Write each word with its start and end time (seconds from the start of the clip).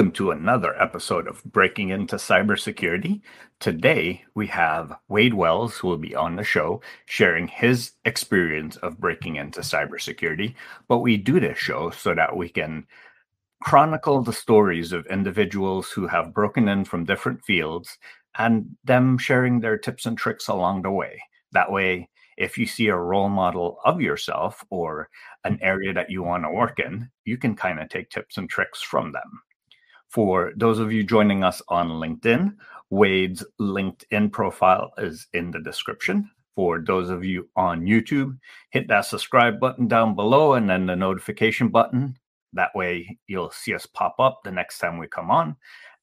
Welcome 0.00 0.12
to 0.12 0.30
another 0.30 0.80
episode 0.80 1.28
of 1.28 1.44
Breaking 1.44 1.90
Into 1.90 2.16
Cybersecurity. 2.16 3.20
Today, 3.58 4.24
we 4.34 4.46
have 4.46 4.96
Wade 5.08 5.34
Wells, 5.34 5.76
who 5.76 5.88
will 5.88 5.98
be 5.98 6.14
on 6.14 6.36
the 6.36 6.42
show 6.42 6.80
sharing 7.04 7.46
his 7.46 7.92
experience 8.06 8.76
of 8.76 8.98
breaking 8.98 9.36
into 9.36 9.60
cybersecurity. 9.60 10.54
But 10.88 11.00
we 11.00 11.18
do 11.18 11.38
this 11.38 11.58
show 11.58 11.90
so 11.90 12.14
that 12.14 12.34
we 12.34 12.48
can 12.48 12.86
chronicle 13.62 14.22
the 14.22 14.32
stories 14.32 14.94
of 14.94 15.04
individuals 15.08 15.90
who 15.90 16.06
have 16.06 16.32
broken 16.32 16.66
in 16.66 16.86
from 16.86 17.04
different 17.04 17.44
fields 17.44 17.98
and 18.38 18.74
them 18.82 19.18
sharing 19.18 19.60
their 19.60 19.76
tips 19.76 20.06
and 20.06 20.16
tricks 20.16 20.48
along 20.48 20.80
the 20.80 20.90
way. 20.90 21.20
That 21.52 21.70
way, 21.70 22.08
if 22.38 22.56
you 22.56 22.64
see 22.64 22.88
a 22.88 22.96
role 22.96 23.28
model 23.28 23.78
of 23.84 24.00
yourself 24.00 24.64
or 24.70 25.10
an 25.44 25.58
area 25.60 25.92
that 25.92 26.08
you 26.08 26.22
want 26.22 26.44
to 26.44 26.50
work 26.50 26.78
in, 26.78 27.10
you 27.26 27.36
can 27.36 27.54
kind 27.54 27.78
of 27.78 27.90
take 27.90 28.08
tips 28.08 28.38
and 28.38 28.48
tricks 28.48 28.80
from 28.80 29.12
them. 29.12 29.42
For 30.10 30.52
those 30.56 30.80
of 30.80 30.92
you 30.92 31.04
joining 31.04 31.44
us 31.44 31.62
on 31.68 31.88
LinkedIn, 31.88 32.56
Wade's 32.90 33.44
LinkedIn 33.60 34.32
profile 34.32 34.92
is 34.98 35.28
in 35.32 35.52
the 35.52 35.60
description. 35.60 36.28
For 36.56 36.80
those 36.84 37.10
of 37.10 37.24
you 37.24 37.48
on 37.54 37.82
YouTube, 37.82 38.36
hit 38.70 38.88
that 38.88 39.02
subscribe 39.02 39.60
button 39.60 39.86
down 39.86 40.16
below 40.16 40.54
and 40.54 40.68
then 40.68 40.86
the 40.86 40.96
notification 40.96 41.68
button. 41.68 42.18
That 42.54 42.74
way 42.74 43.18
you'll 43.28 43.52
see 43.52 43.72
us 43.72 43.86
pop 43.86 44.16
up 44.18 44.40
the 44.42 44.50
next 44.50 44.80
time 44.80 44.98
we 44.98 45.06
come 45.06 45.30
on. 45.30 45.54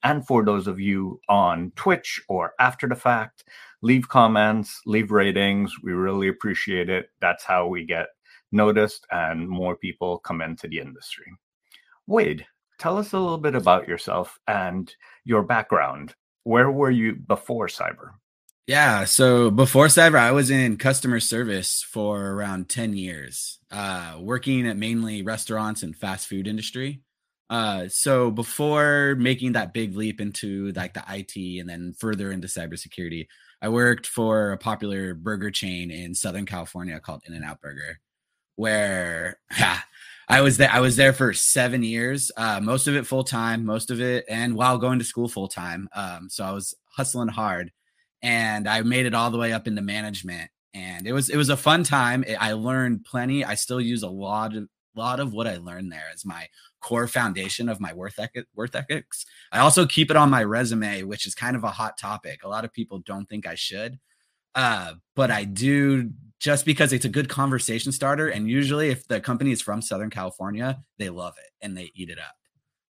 And 0.04 0.26
for 0.26 0.46
those 0.46 0.68
of 0.68 0.80
you 0.80 1.20
on 1.28 1.74
Twitch 1.76 2.22
or 2.30 2.54
after 2.62 2.88
the 2.88 2.96
fact, 2.96 3.44
leave 3.82 4.08
comments, 4.08 4.80
leave 4.86 5.12
ratings. 5.12 5.76
We 5.84 5.92
really 5.92 6.30
appreciate 6.30 6.90
it. 6.90 7.10
That's 7.20 7.44
how 7.44 7.68
we 7.68 7.86
get 7.86 8.08
noticed 8.54 9.06
and 9.12 9.50
more 9.50 9.76
people 9.76 10.20
come 10.20 10.42
into 10.42 10.70
the 10.70 10.80
industry. 10.80 11.26
Wade, 12.06 12.46
tell 12.78 12.98
us 12.98 13.14
a 13.14 13.20
little 13.20 13.38
bit 13.38 13.56
about 13.56 13.88
yourself 13.88 14.40
and 14.48 14.94
your 15.24 15.44
background. 15.44 16.16
Where 16.44 16.72
were 16.72 16.92
you 16.92 17.16
before 17.16 17.68
cyber? 17.68 18.12
Yeah, 18.68 19.06
so 19.06 19.50
before 19.50 19.88
cyber, 19.88 20.20
I 20.20 20.34
was 20.34 20.52
in 20.52 20.76
customer 20.76 21.22
service 21.22 21.82
for 21.82 22.32
around 22.32 22.68
10 22.68 22.98
years, 22.98 23.60
uh, 23.72 24.18
working 24.20 24.68
at 24.68 24.76
mainly 24.76 25.22
restaurants 25.22 25.84
and 25.84 25.96
fast 25.96 26.28
food 26.28 26.48
industry. 26.48 27.02
Uh, 27.50 27.88
so 27.88 28.30
before 28.30 29.16
making 29.18 29.54
that 29.54 29.74
big 29.74 29.96
leap 29.96 30.20
into 30.20 30.74
like 30.74 30.94
the 30.94 31.04
IT 31.08 31.62
and 31.62 31.70
then 31.70 31.94
further 31.98 32.30
into 32.30 32.48
cybersecurity, 32.48 33.28
I 33.62 33.70
worked 33.70 34.06
for 34.06 34.52
a 34.52 34.58
popular 34.58 35.14
burger 35.14 35.50
chain 35.50 35.90
in 35.90 36.14
Southern 36.14 36.46
California 36.46 37.00
called 37.00 37.24
In 37.26 37.34
and 37.34 37.46
Out 37.46 37.62
Burger, 37.62 38.00
where 38.58 39.40
yeah, 39.58 39.80
I 40.30 40.42
was 40.42 40.58
there. 40.58 40.70
I 40.72 40.82
was 40.82 40.98
there 40.98 41.14
for 41.14 41.34
seven 41.34 41.84
years, 41.84 42.32
uh, 42.36 42.60
most 42.62 42.88
of 42.88 42.96
it 42.96 43.08
full 43.08 43.24
time, 43.24 43.66
most 43.66 43.90
of 43.90 44.02
it, 44.02 44.26
and 44.28 44.56
while 44.56 44.78
going 44.78 45.00
to 45.00 45.06
school 45.06 45.30
full 45.30 45.48
time. 45.48 45.88
Um, 45.96 46.30
so 46.30 46.44
I 46.44 46.52
was 46.52 46.76
hustling 46.86 47.30
hard, 47.30 47.72
and 48.22 48.68
I 48.68 48.82
made 48.82 49.06
it 49.06 49.14
all 49.14 49.32
the 49.32 49.38
way 49.38 49.54
up 49.54 49.68
into 49.68 49.82
management. 49.82 50.52
And 50.74 51.08
it 51.08 51.14
was 51.14 51.30
it 51.30 51.38
was 51.38 51.50
a 51.50 51.58
fun 51.58 51.84
time. 51.84 52.26
I 52.40 52.54
learned 52.54 53.06
plenty. 53.06 53.46
I 53.46 53.56
still 53.56 53.80
use 53.80 54.04
a 54.04 54.10
lot 54.10 54.56
of 54.56 54.68
lot 54.96 55.20
of 55.20 55.32
what 55.32 55.48
I 55.48 55.58
learned 55.58 55.92
there 55.92 56.06
as 56.14 56.26
my 56.26 56.48
core 56.82 57.08
foundation 57.08 57.70
of 57.70 57.80
my 57.80 57.94
worth 57.94 58.20
ethic, 58.20 58.48
ethics. 58.74 59.26
I 59.52 59.60
also 59.60 59.86
keep 59.86 60.12
it 60.12 60.18
on 60.18 60.30
my 60.30 60.44
resume, 60.44 61.04
which 61.04 61.26
is 61.26 61.36
kind 61.36 61.56
of 61.56 61.64
a 61.64 61.72
hot 61.72 61.98
topic. 61.98 62.44
A 62.44 62.50
lot 62.50 62.66
of 62.66 62.74
people 62.74 63.00
don't 63.00 63.28
think 63.30 63.48
I 63.48 63.56
should, 63.56 64.00
uh, 64.56 64.94
but 65.16 65.32
I 65.32 65.46
do 65.46 66.12
just 66.40 66.66
because 66.66 66.94
it's 66.94 67.06
a 67.06 67.10
good 67.10 67.30
conversation 67.30 67.92
starter. 67.92 68.28
And 68.28 68.50
usually, 68.50 68.90
if 68.90 69.08
the 69.08 69.20
company 69.20 69.52
is 69.52 69.62
from 69.62 69.82
Southern 69.82 70.10
California, 70.10 70.84
they 70.98 71.10
love 71.10 71.36
it 71.38 71.52
and 71.62 71.76
they 71.76 71.92
eat 71.96 72.10
it 72.10 72.20
up. 72.20 72.36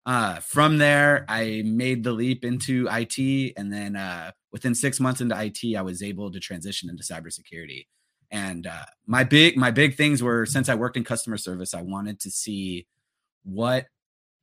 Uh, 0.04 0.36
from 0.40 0.78
there, 0.78 1.24
I 1.28 1.62
made 1.64 2.04
the 2.04 2.12
leap 2.12 2.44
into 2.44 2.88
IT, 2.90 3.54
and 3.56 3.72
then 3.72 3.96
uh, 3.96 4.30
within 4.52 4.72
six 4.72 5.00
months 5.00 5.20
into 5.20 5.36
IT, 5.40 5.76
I 5.76 5.82
was 5.82 6.00
able 6.00 6.30
to 6.30 6.38
transition 6.38 6.88
into 6.88 7.02
cybersecurity. 7.02 7.86
And 8.30 8.68
uh, 8.68 8.84
my 9.06 9.24
big 9.24 9.56
my 9.56 9.70
big 9.70 9.96
things 9.96 10.22
were 10.22 10.46
since 10.46 10.68
I 10.68 10.74
worked 10.74 10.96
in 10.96 11.04
customer 11.04 11.36
service, 11.36 11.74
I 11.74 11.82
wanted 11.82 12.20
to 12.20 12.30
see 12.30 12.86
what 13.44 13.86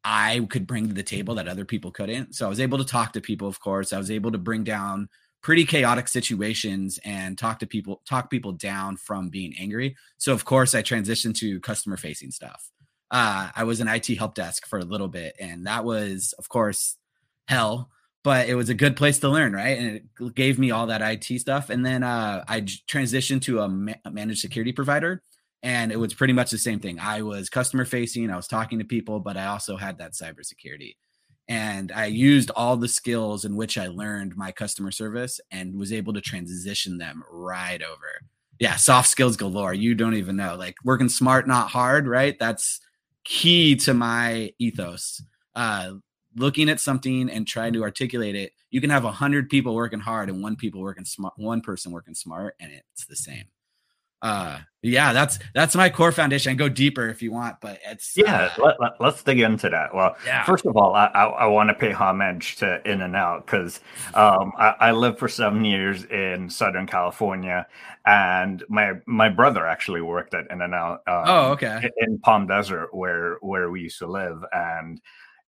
I 0.03 0.45
could 0.49 0.67
bring 0.67 0.87
to 0.87 0.93
the 0.93 1.03
table 1.03 1.35
that 1.35 1.47
other 1.47 1.65
people 1.65 1.91
couldn't. 1.91 2.35
So 2.35 2.45
I 2.45 2.49
was 2.49 2.59
able 2.59 2.77
to 2.77 2.85
talk 2.85 3.13
to 3.13 3.21
people, 3.21 3.47
of 3.47 3.59
course. 3.59 3.93
I 3.93 3.97
was 3.97 4.11
able 4.11 4.31
to 4.31 4.37
bring 4.37 4.63
down 4.63 5.07
pretty 5.43 5.65
chaotic 5.65 6.07
situations 6.07 6.99
and 7.03 7.37
talk 7.37 7.59
to 7.59 7.67
people 7.67 8.01
talk 8.07 8.31
people 8.31 8.53
down 8.53 8.97
from 8.97 9.29
being 9.29 9.53
angry. 9.59 9.95
So 10.17 10.33
of 10.33 10.45
course 10.45 10.73
i 10.73 10.81
transitioned 10.81 11.35
to 11.35 11.59
customer 11.59 11.97
facing 11.97 12.31
stuff. 12.31 12.71
Uh, 13.11 13.49
i 13.55 13.63
was 13.63 13.79
an 13.79 13.87
it 13.87 14.17
help 14.17 14.33
desk 14.33 14.65
for 14.65 14.79
a 14.79 14.85
little 14.85 15.09
bit 15.09 15.35
and 15.39 15.67
that 15.67 15.85
was 15.85 16.33
of 16.39 16.49
course 16.49 16.97
hell 17.47 17.89
but 18.23 18.47
it 18.47 18.55
was 18.55 18.69
a 18.69 18.73
good 18.73 18.95
place 18.95 19.19
to 19.19 19.29
learn 19.29 19.53
right? 19.53 19.77
And 19.77 19.95
it 19.97 20.35
gave 20.35 20.57
me 20.57 20.71
all 20.71 20.87
that 20.87 21.01
it 21.01 21.39
stuff. 21.39 21.69
And 21.69 21.85
then 21.85 22.03
uh, 22.03 22.43
i 22.47 22.61
transitioned 22.61 23.41
to 23.43 23.59
a, 23.59 23.67
ma- 23.67 24.01
a 24.05 24.11
managed 24.11 24.39
security 24.39 24.71
provider 24.71 25.21
and 25.61 25.91
it 25.91 25.97
was 25.97 26.13
pretty 26.13 26.33
much 26.33 26.51
the 26.51 26.57
same 26.57 26.79
thing. 26.79 26.99
I 26.99 27.21
was 27.21 27.49
customer 27.49 27.85
facing 27.85 28.31
i 28.31 28.35
was 28.37 28.47
talking 28.47 28.79
to 28.79 28.85
people 28.85 29.19
but 29.19 29.35
i 29.37 29.47
also 29.47 29.75
had 29.75 29.97
that 29.97 30.13
cybersecurity 30.13 30.95
and 31.47 31.91
I 31.91 32.05
used 32.05 32.51
all 32.51 32.77
the 32.77 32.87
skills 32.87 33.45
in 33.45 33.55
which 33.55 33.77
I 33.77 33.87
learned 33.87 34.37
my 34.37 34.51
customer 34.51 34.91
service 34.91 35.41
and 35.51 35.77
was 35.77 35.91
able 35.91 36.13
to 36.13 36.21
transition 36.21 36.97
them 36.97 37.23
right 37.29 37.81
over. 37.81 38.21
Yeah, 38.59 38.75
soft 38.75 39.09
skills 39.09 39.35
galore. 39.35 39.73
You 39.73 39.95
don't 39.95 40.13
even 40.15 40.35
know. 40.35 40.55
Like 40.55 40.75
working 40.83 41.09
smart, 41.09 41.47
not 41.47 41.69
hard, 41.69 42.07
right? 42.07 42.37
That's 42.39 42.79
key 43.23 43.75
to 43.77 43.93
my 43.93 44.53
ethos. 44.57 45.21
Uh, 45.55 45.93
looking 46.35 46.69
at 46.69 46.79
something 46.79 47.29
and 47.29 47.45
trying 47.45 47.73
to 47.73 47.83
articulate 47.83 48.35
it. 48.35 48.53
You 48.71 48.81
can 48.81 48.89
have 48.89 49.05
a 49.05 49.11
hundred 49.11 49.49
people 49.49 49.75
working 49.75 49.99
hard 49.99 50.29
and 50.29 50.41
one 50.41 50.55
people 50.55 50.81
working 50.81 51.05
smart, 51.05 51.33
one 51.37 51.61
person 51.61 51.91
working 51.91 52.15
smart, 52.15 52.55
and 52.59 52.71
it's 52.71 53.05
the 53.05 53.15
same 53.15 53.45
uh 54.23 54.57
yeah 54.81 55.13
that's 55.13 55.37
that's 55.53 55.75
my 55.75 55.89
core 55.89 56.11
foundation. 56.11 56.51
I 56.51 56.55
go 56.55 56.67
deeper 56.67 57.07
if 57.07 57.21
you 57.21 57.31
want 57.31 57.61
but 57.61 57.79
it's 57.85 58.13
yeah 58.15 58.49
uh, 58.57 58.73
let, 58.79 58.81
us 58.81 58.95
let, 58.99 59.25
dig 59.25 59.41
into 59.41 59.69
that. 59.69 59.93
Well 59.93 60.15
yeah. 60.25 60.43
first 60.43 60.65
of 60.65 60.75
all 60.75 60.95
i 60.95 61.05
i, 61.07 61.25
I 61.25 61.45
want 61.45 61.69
to 61.69 61.75
pay 61.75 61.91
homage 61.91 62.55
to 62.57 62.81
in 62.89 63.01
and 63.01 63.15
out 63.15 63.45
because 63.45 63.79
um 64.15 64.51
I, 64.57 64.75
I, 64.79 64.91
lived 64.91 65.19
for 65.19 65.27
seven 65.27 65.63
years 65.63 66.05
in 66.05 66.49
southern 66.49 66.87
california 66.87 67.67
and 68.05 68.63
my 68.67 68.93
my 69.05 69.29
brother 69.29 69.65
actually 69.65 70.01
worked 70.01 70.33
at 70.33 70.49
in 70.51 70.61
and 70.61 70.73
out 70.73 71.01
um, 71.07 71.23
oh 71.25 71.51
okay. 71.51 71.89
in 71.97 72.19
palm 72.19 72.47
desert 72.47 72.93
where 72.93 73.37
where 73.41 73.69
we 73.69 73.81
used 73.81 73.99
to 73.99 74.07
live. 74.07 74.43
And 74.51 74.99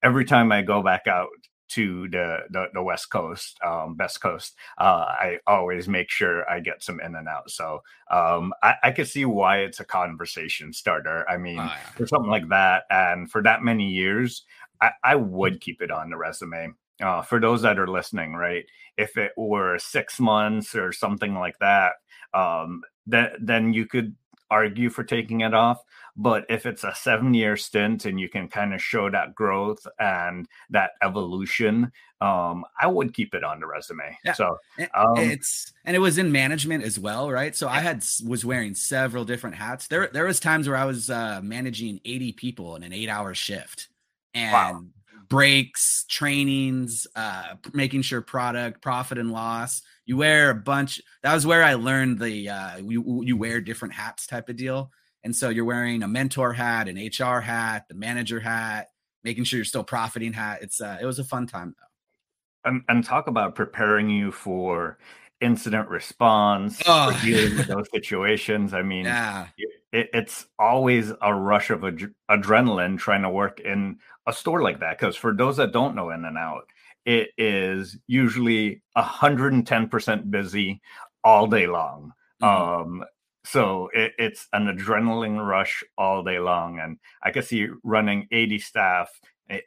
every 0.04 0.26
time 0.26 0.52
i 0.52 0.62
go 0.62 0.82
back 0.82 1.08
out 1.08 1.30
to 1.72 2.08
the 2.10 2.40
the, 2.50 2.66
the 2.74 2.84
west 2.84 3.10
coast 3.10 3.58
um 3.64 3.96
best 3.96 4.22
coast 4.22 4.56
uh 4.78 5.06
i 5.08 5.38
always 5.48 5.88
make 5.88 6.10
sure 6.10 6.50
i 6.50 6.60
get 6.60 6.84
some 6.84 7.00
in 7.00 7.16
and 7.16 7.28
out. 7.28 7.50
So 7.50 7.82
um 8.10 8.54
i, 8.62 8.76
I 8.84 8.92
can 8.92 9.06
see 9.06 9.26
why 9.26 9.60
it's 9.60 9.80
a 9.80 9.86
conversation 9.86 10.74
starter. 10.74 11.28
I 11.30 11.38
mean 11.38 11.60
oh, 11.60 11.64
yeah. 11.64 11.78
for 11.96 12.08
something 12.08 12.32
like 12.32 12.50
that 12.50 12.84
and 12.90 13.30
for 13.32 13.42
that 13.44 13.64
many 13.64 13.90
years 13.90 14.44
i, 14.82 14.92
I 15.04 15.16
would 15.16 15.62
keep 15.62 15.82
it 15.82 15.92
on 15.92 16.10
the 16.10 16.18
resume. 16.18 16.74
Uh, 17.02 17.24
for 17.24 17.40
those 17.40 17.64
that 17.64 17.80
are 17.80 17.88
listening 17.88 18.34
right 18.34 18.66
if 18.96 19.18
it 19.18 19.32
were 19.36 19.80
six 19.80 20.20
months 20.20 20.76
or 20.76 20.92
something 20.92 21.34
like 21.34 21.58
that 21.58 21.94
um 22.36 22.84
then 23.08 23.32
then 23.42 23.74
you 23.74 23.88
could 23.88 24.16
argue 24.52 24.92
for 24.92 25.04
taking 25.04 25.42
it 25.42 25.56
off 25.56 25.84
but 26.16 26.46
if 26.50 26.66
it's 26.66 26.84
a 26.84 26.94
seven 26.94 27.34
year 27.34 27.56
stint 27.56 28.06
and 28.06 28.20
you 28.20 28.28
can 28.28 28.48
kind 28.48 28.74
of 28.74 28.82
show 28.82 29.10
that 29.10 29.34
growth 29.34 29.86
and 30.00 30.48
that 30.70 30.92
evolution, 31.02 31.92
um, 32.20 32.66
I 32.80 32.88
would 32.88 33.14
keep 33.14 33.34
it 33.34 33.44
on 33.44 33.60
the 33.60 33.68
resume. 33.68 34.18
Yeah. 34.24 34.34
So 34.34 34.58
um, 34.94 35.18
it's 35.18 35.72
and 35.86 35.96
it 35.96 36.00
was 36.00 36.18
in 36.18 36.32
management 36.32 36.84
as 36.84 37.00
well, 37.00 37.32
right? 37.32 37.56
So 37.56 37.68
I 37.68 37.80
had 37.80 38.04
was 38.26 38.44
wearing 38.44 38.76
several 38.76 39.26
different 39.26 39.56
hats. 39.56 39.88
There 39.88 40.10
there 40.12 40.26
was 40.26 40.40
times 40.40 40.68
where 40.68 40.78
I 40.78 40.86
was 40.86 41.10
uh, 41.10 41.40
managing 41.42 42.02
80 42.04 42.34
people 42.34 42.76
in 42.76 42.84
an 42.84 42.94
eight 42.94 43.10
hour 43.10 43.34
shift 43.34 43.88
and 44.34 44.54
wow. 44.54 44.84
breaks, 45.30 46.06
trainings, 46.10 47.08
uh, 47.16 47.56
making 47.74 48.02
sure 48.02 48.22
product, 48.22 48.82
profit 48.82 49.18
and 49.18 49.32
loss. 49.32 49.82
You 50.12 50.18
wear 50.18 50.50
a 50.50 50.56
bunch. 50.56 51.02
That 51.24 51.34
was 51.34 51.48
where 51.48 51.64
I 51.64 51.76
learned 51.76 52.20
the 52.20 52.50
uh, 52.50 52.78
you 52.80 53.24
you 53.24 53.38
wear 53.38 53.62
different 53.62 53.94
hats 53.94 54.28
type 54.28 54.50
of 54.50 54.58
deal. 54.58 54.92
And 55.24 55.34
so 55.34 55.48
you're 55.48 55.64
wearing 55.64 56.04
a 56.04 56.08
mentor 56.10 56.52
hat, 56.52 56.90
an 56.90 56.98
HR 56.98 57.40
hat, 57.40 57.86
the 57.88 57.96
manager 57.96 58.42
hat, 58.42 58.90
making 59.24 59.46
sure 59.46 59.56
you're 59.56 59.64
still 59.64 59.86
profiting 59.86 60.34
hat. 60.34 60.64
It's 60.64 60.82
uh, 60.82 60.98
it 61.02 61.06
was 61.06 61.20
a 61.20 61.24
fun 61.24 61.48
time 61.48 61.76
though. 61.80 62.70
And, 62.70 62.82
and 62.90 63.06
talk 63.06 63.28
about 63.28 63.56
preparing 63.56 64.10
you 64.10 64.34
for 64.34 64.98
incident 65.40 65.88
response, 65.88 66.82
oh. 66.88 67.18
dealing 67.24 67.56
with 67.56 67.68
those 67.68 67.90
situations. 67.90 68.74
I 68.74 68.82
mean, 68.82 69.06
yeah. 69.06 69.48
It, 69.94 70.10
it's 70.14 70.46
always 70.60 71.14
a 71.22 71.34
rush 71.34 71.70
of 71.70 71.86
ad- 71.86 72.14
adrenaline 72.30 73.00
trying 73.00 73.22
to 73.22 73.30
work 73.30 73.62
in 73.62 74.00
a 74.28 74.34
store 74.34 74.62
like 74.62 74.82
that. 74.82 75.00
Because 75.00 75.16
for 75.16 75.34
those 75.34 75.56
that 75.56 75.72
don't 75.72 75.96
know 75.96 76.10
In 76.10 76.26
and 76.26 76.38
Out, 76.38 76.66
it 77.06 77.30
is 77.38 77.98
usually 78.08 78.82
110% 78.98 80.32
busy 80.32 80.82
all 81.24 81.48
day 81.48 81.68
long. 81.68 82.14
Mm-hmm. 82.42 82.82
Um, 83.02 83.06
so 83.44 83.90
it, 83.94 84.14
it's 84.20 84.48
an 84.54 84.68
adrenaline 84.68 85.46
rush 85.46 85.84
all 85.98 86.24
day 86.24 86.38
long 86.38 86.78
and 86.80 86.98
i 87.24 87.32
can 87.32 87.42
see 87.42 87.68
running 87.84 88.28
80 88.32 88.60
staff 88.60 89.10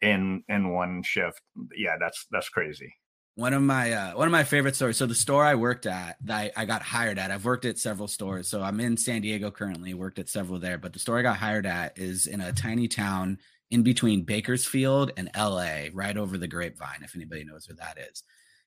in 0.02 0.42
in 0.48 0.70
one 0.70 1.02
shift. 1.02 1.40
Yeah, 1.74 1.96
that's 1.98 2.26
that's 2.30 2.48
crazy. 2.48 2.94
One 3.36 3.52
of 3.52 3.62
my 3.62 3.92
uh, 3.92 4.16
one 4.16 4.28
of 4.28 4.32
my 4.32 4.44
favorite 4.44 4.76
stories. 4.76 4.96
So 4.96 5.06
the 5.06 5.14
store 5.14 5.44
I 5.44 5.56
worked 5.56 5.86
at, 5.86 6.16
that 6.24 6.52
I, 6.56 6.62
I 6.62 6.64
got 6.64 6.82
hired 6.82 7.18
at. 7.18 7.30
I've 7.30 7.44
worked 7.44 7.64
at 7.64 7.78
several 7.78 8.08
stores. 8.08 8.48
So 8.48 8.62
I'm 8.62 8.78
in 8.80 8.96
San 8.96 9.22
Diego 9.22 9.50
currently. 9.50 9.92
Worked 9.94 10.20
at 10.20 10.28
several 10.28 10.58
there, 10.58 10.78
but 10.78 10.92
the 10.92 10.98
store 10.98 11.18
I 11.18 11.22
got 11.22 11.36
hired 11.36 11.66
at 11.66 11.98
is 11.98 12.26
in 12.26 12.40
a 12.40 12.52
tiny 12.52 12.88
town 12.88 13.38
in 13.70 13.82
between 13.82 14.22
Bakersfield 14.22 15.12
and 15.16 15.30
LA, 15.36 15.86
right 15.92 16.16
over 16.16 16.38
the 16.38 16.48
Grapevine. 16.48 17.02
If 17.02 17.14
anybody 17.14 17.44
knows 17.44 17.68
where 17.68 17.76
that 17.76 17.98
is. 18.10 18.22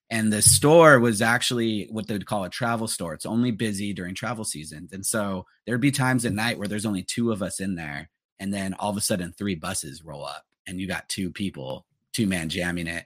And 0.10 0.32
the 0.32 0.42
store 0.42 1.00
was 1.00 1.22
actually 1.22 1.88
what 1.92 2.08
they 2.08 2.14
would 2.14 2.26
call 2.26 2.46
a 2.46 2.50
travel 2.50 2.88
store. 2.88 3.14
It's 3.14 3.26
only 3.26 3.52
busy 3.52 3.94
during 3.94 4.16
travel 4.16 4.46
seasons, 4.46 4.94
and 4.94 5.06
so 5.06 5.46
there'd 5.66 5.82
be 5.82 5.92
times 5.92 6.26
at 6.26 6.34
night 6.34 6.58
where 6.58 6.68
there's 6.68 6.86
only 6.86 7.04
two 7.04 7.32
of 7.32 7.42
us 7.42 7.60
in 7.60 7.76
there, 7.76 8.10
and 8.40 8.54
then 8.54 8.74
all 8.76 8.90
of 8.90 8.98
a 8.98 9.02
sudden 9.02 9.34
three 9.34 9.56
buses 9.56 10.04
roll 10.04 10.26
up, 10.26 10.46
and 10.66 10.80
you 10.80 10.88
got 10.88 11.10
two 11.10 11.30
people, 11.30 11.86
two 12.14 12.26
man 12.26 12.48
jamming 12.48 12.88
it 12.88 13.06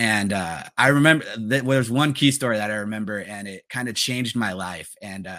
and 0.00 0.32
uh, 0.32 0.62
I 0.78 0.88
remember 0.88 1.26
that 1.36 1.62
well, 1.62 1.76
there's 1.76 1.90
one 1.90 2.14
key 2.14 2.30
story 2.30 2.56
that 2.56 2.70
I 2.70 2.76
remember, 2.76 3.18
and 3.18 3.46
it 3.46 3.64
kind 3.68 3.86
of 3.86 3.94
changed 3.94 4.34
my 4.34 4.54
life. 4.54 4.94
And 5.02 5.26
uh, 5.26 5.36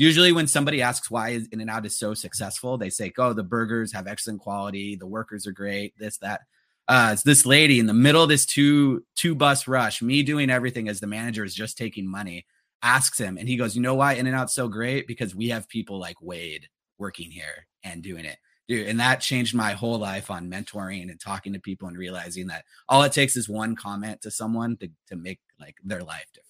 usually, 0.00 0.32
when 0.32 0.46
somebody 0.46 0.82
asks 0.82 1.10
why 1.10 1.40
In 1.52 1.60
and 1.60 1.70
Out 1.70 1.86
is 1.86 1.96
so 1.96 2.14
successful, 2.14 2.78
they 2.78 2.90
say, 2.90 3.12
"Oh, 3.18 3.32
the 3.32 3.42
burgers 3.42 3.92
have 3.92 4.06
excellent 4.06 4.40
quality, 4.40 4.96
the 4.96 5.06
workers 5.06 5.46
are 5.46 5.52
great, 5.52 5.94
this 5.98 6.18
that." 6.18 6.42
Uh, 6.88 7.10
it's 7.12 7.22
this 7.22 7.46
lady 7.46 7.78
in 7.78 7.86
the 7.86 7.94
middle 7.94 8.22
of 8.22 8.28
this 8.28 8.46
two 8.46 9.04
two 9.14 9.34
bus 9.34 9.68
rush, 9.68 10.02
me 10.02 10.22
doing 10.22 10.50
everything 10.50 10.88
as 10.88 11.00
the 11.00 11.06
manager 11.06 11.44
is 11.44 11.54
just 11.54 11.78
taking 11.78 12.06
money. 12.10 12.46
Asks 12.82 13.18
him, 13.18 13.36
and 13.36 13.48
he 13.48 13.56
goes, 13.56 13.76
"You 13.76 13.82
know 13.82 13.94
why 13.94 14.14
In 14.14 14.26
and 14.26 14.36
Out's 14.36 14.54
so 14.54 14.68
great? 14.68 15.06
Because 15.06 15.34
we 15.34 15.48
have 15.50 15.68
people 15.68 15.98
like 15.98 16.20
Wade 16.22 16.68
working 16.98 17.30
here 17.30 17.66
and 17.84 18.02
doing 18.02 18.24
it." 18.24 18.38
dude 18.70 18.86
and 18.86 19.00
that 19.00 19.20
changed 19.20 19.52
my 19.54 19.72
whole 19.72 19.98
life 19.98 20.30
on 20.30 20.48
mentoring 20.48 21.10
and 21.10 21.20
talking 21.20 21.52
to 21.52 21.58
people 21.58 21.88
and 21.88 21.98
realizing 21.98 22.46
that 22.46 22.64
all 22.88 23.02
it 23.02 23.12
takes 23.12 23.36
is 23.36 23.48
one 23.48 23.74
comment 23.74 24.22
to 24.22 24.30
someone 24.30 24.76
to, 24.76 24.88
to 25.08 25.16
make 25.16 25.40
like 25.58 25.74
their 25.84 26.02
life 26.04 26.26
different 26.32 26.49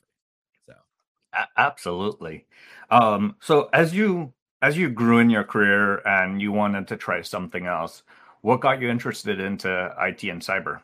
A- 1.33 1.49
absolutely 1.57 2.47
um 2.91 3.37
so 3.41 3.69
as 3.73 3.95
you 3.95 4.33
as 4.63 4.77
you 4.77 4.91
grew 4.91 5.19
in 5.19 5.31
your 5.31 5.45
career 5.45 6.07
and 6.07 6.41
you 6.41 6.53
wanted 6.53 6.89
to 6.89 6.97
try 6.97 7.23
something 7.23 7.67
else 7.67 8.03
what 8.43 8.61
got 8.61 8.81
you 8.81 8.89
interested 8.89 9.41
into 9.41 9.95
it 9.99 10.25
and 10.25 10.43
cyber 10.43 10.81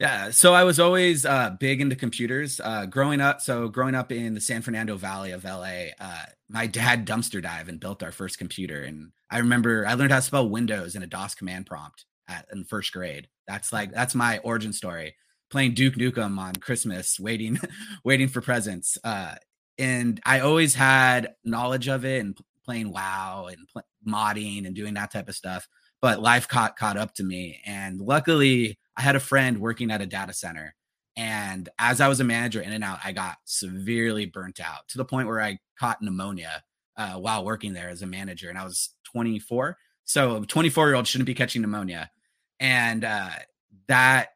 yeah, 0.00 0.32
so 0.32 0.54
I 0.54 0.64
was 0.64 0.80
always 0.80 1.24
uh, 1.24 1.50
big 1.60 1.80
into 1.80 1.94
computers. 1.94 2.60
Uh, 2.62 2.84
growing 2.86 3.20
up, 3.20 3.40
so 3.40 3.68
growing 3.68 3.94
up 3.94 4.10
in 4.10 4.34
the 4.34 4.40
San 4.40 4.60
Fernando 4.60 4.96
Valley 4.96 5.30
of 5.30 5.44
LA, 5.44 5.92
uh, 6.00 6.24
my 6.48 6.66
dad 6.66 7.06
dumpster 7.06 7.40
dive 7.40 7.68
and 7.68 7.78
built 7.78 8.02
our 8.02 8.10
first 8.10 8.36
computer. 8.36 8.82
And 8.82 9.12
I 9.30 9.38
remember 9.38 9.86
I 9.86 9.94
learned 9.94 10.10
how 10.10 10.18
to 10.18 10.22
spell 10.22 10.48
Windows 10.48 10.96
in 10.96 11.04
a 11.04 11.06
DOS 11.06 11.36
command 11.36 11.66
prompt 11.66 12.06
at, 12.28 12.46
in 12.52 12.64
first 12.64 12.92
grade. 12.92 13.28
That's 13.46 13.72
like 13.72 13.92
that's 13.92 14.16
my 14.16 14.38
origin 14.38 14.72
story. 14.72 15.14
Playing 15.50 15.74
Duke 15.74 15.94
Nukem 15.94 16.38
on 16.38 16.56
Christmas, 16.56 17.20
waiting, 17.20 17.60
waiting 18.04 18.26
for 18.26 18.40
presents. 18.40 18.98
Uh, 19.04 19.36
and 19.78 20.20
I 20.24 20.40
always 20.40 20.74
had 20.74 21.34
knowledge 21.44 21.88
of 21.88 22.04
it 22.04 22.20
and 22.20 22.38
playing 22.64 22.92
WoW 22.92 23.48
and 23.50 23.66
modding 24.06 24.66
and 24.66 24.74
doing 24.74 24.94
that 24.94 25.12
type 25.12 25.28
of 25.28 25.34
stuff. 25.34 25.68
But 26.00 26.20
life 26.20 26.48
caught 26.48 26.76
caught 26.76 26.96
up 26.96 27.14
to 27.14 27.24
me, 27.24 27.60
and 27.64 28.00
luckily 28.00 28.78
I 28.96 29.02
had 29.02 29.16
a 29.16 29.20
friend 29.20 29.58
working 29.58 29.90
at 29.90 30.02
a 30.02 30.06
data 30.06 30.32
center. 30.32 30.74
And 31.16 31.68
as 31.78 32.00
I 32.00 32.08
was 32.08 32.20
a 32.20 32.24
manager 32.24 32.60
in 32.60 32.72
and 32.72 32.82
out, 32.82 32.98
I 33.04 33.12
got 33.12 33.36
severely 33.44 34.26
burnt 34.26 34.60
out 34.60 34.88
to 34.88 34.98
the 34.98 35.04
point 35.04 35.28
where 35.28 35.40
I 35.40 35.58
caught 35.78 36.02
pneumonia 36.02 36.64
uh, 36.96 37.14
while 37.14 37.44
working 37.44 37.72
there 37.72 37.88
as 37.88 38.02
a 38.02 38.06
manager. 38.06 38.48
And 38.48 38.58
I 38.58 38.64
was 38.64 38.90
24. 39.12 39.76
So 40.04 40.44
24 40.44 40.88
year 40.88 40.96
old 40.96 41.06
shouldn't 41.06 41.26
be 41.26 41.34
catching 41.34 41.62
pneumonia. 41.62 42.10
And 42.58 43.04
uh, 43.04 43.30
that 43.86 44.30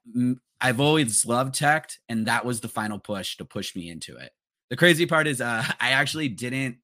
I've 0.61 0.81
always 0.81 1.25
loved 1.25 1.55
tech. 1.55 1.90
And 2.08 2.26
that 2.26 2.44
was 2.44 2.61
the 2.61 2.69
final 2.69 2.99
push 2.99 3.37
to 3.37 3.44
push 3.44 3.75
me 3.75 3.88
into 3.88 4.17
it. 4.17 4.31
The 4.70 4.76
crazy 4.76 5.06
part 5.06 5.26
is 5.26 5.41
uh, 5.41 5.65
I 5.81 5.91
actually 5.91 6.29
didn't 6.29 6.79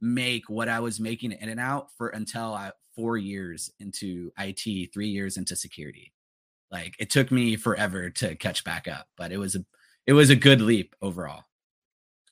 make 0.00 0.48
what 0.48 0.68
I 0.68 0.80
was 0.80 1.00
making 1.00 1.32
in 1.32 1.48
and 1.48 1.60
out 1.60 1.88
for 1.96 2.08
until 2.08 2.54
I, 2.54 2.72
four 2.94 3.16
years 3.16 3.70
into 3.78 4.32
IT, 4.38 4.92
three 4.92 5.08
years 5.08 5.36
into 5.36 5.56
security. 5.56 6.12
Like 6.70 6.96
it 6.98 7.10
took 7.10 7.30
me 7.30 7.56
forever 7.56 8.10
to 8.10 8.34
catch 8.34 8.64
back 8.64 8.88
up, 8.88 9.06
but 9.16 9.30
it 9.32 9.38
was 9.38 9.54
a 9.54 9.64
it 10.06 10.12
was 10.12 10.30
a 10.30 10.36
good 10.36 10.60
leap 10.60 10.94
overall. 11.00 11.44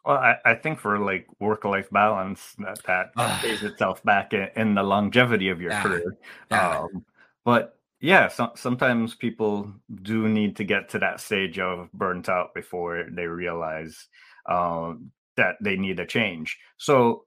Well, 0.05 0.17
I, 0.17 0.37
I 0.45 0.55
think 0.55 0.81
for 0.81 0.99
like 0.99 1.27
work 1.41 1.65
life 1.65 1.89
balance, 1.91 2.55
that 2.59 2.83
that, 2.85 3.15
pays 3.41 3.63
itself 3.63 4.03
back 4.03 4.35
in, 4.35 4.49
in, 4.57 4.75
the 4.75 4.83
longevity 4.83 5.49
of 5.49 5.61
your 5.61 5.71
yeah. 5.71 5.83
career. 5.83 6.17
Yeah. 6.51 6.81
Um, 6.81 7.05
but 7.45 7.79
yeah, 8.01 8.29
so, 8.29 8.53
sometimes 8.55 9.15
people 9.15 9.73
do 10.03 10.29
need 10.29 10.57
to 10.57 10.65
get 10.65 10.91
to 10.91 10.99
that 10.99 11.21
stage 11.21 11.59
of 11.59 11.91
burnt 11.93 12.29
out 12.29 12.55
before 12.55 13.07
they 13.11 13.27
realize 13.27 14.09
um, 14.47 15.11
that 15.37 15.57
they 15.61 15.77
need 15.77 16.01
a 16.01 16.07
change. 16.07 16.59
So 16.77 17.25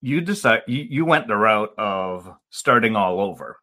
you 0.00 0.20
decide 0.20 0.62
you, 0.66 0.86
you 0.88 1.04
went 1.04 1.28
the 1.28 1.36
route 1.36 1.74
of 1.78 2.28
starting 2.50 2.96
all 2.96 3.20
over, 3.20 3.58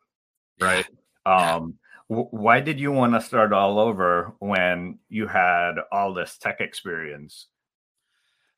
right? 0.59 0.85
Um, 1.25 1.73
why 2.07 2.61
did 2.61 2.79
you 2.79 2.89
want 2.93 3.13
to 3.13 3.19
start 3.19 3.51
all 3.51 3.79
over 3.79 4.33
when 4.39 4.99
you 5.09 5.27
had 5.27 5.73
all 5.91 6.13
this 6.13 6.37
tech 6.37 6.61
experience? 6.61 7.47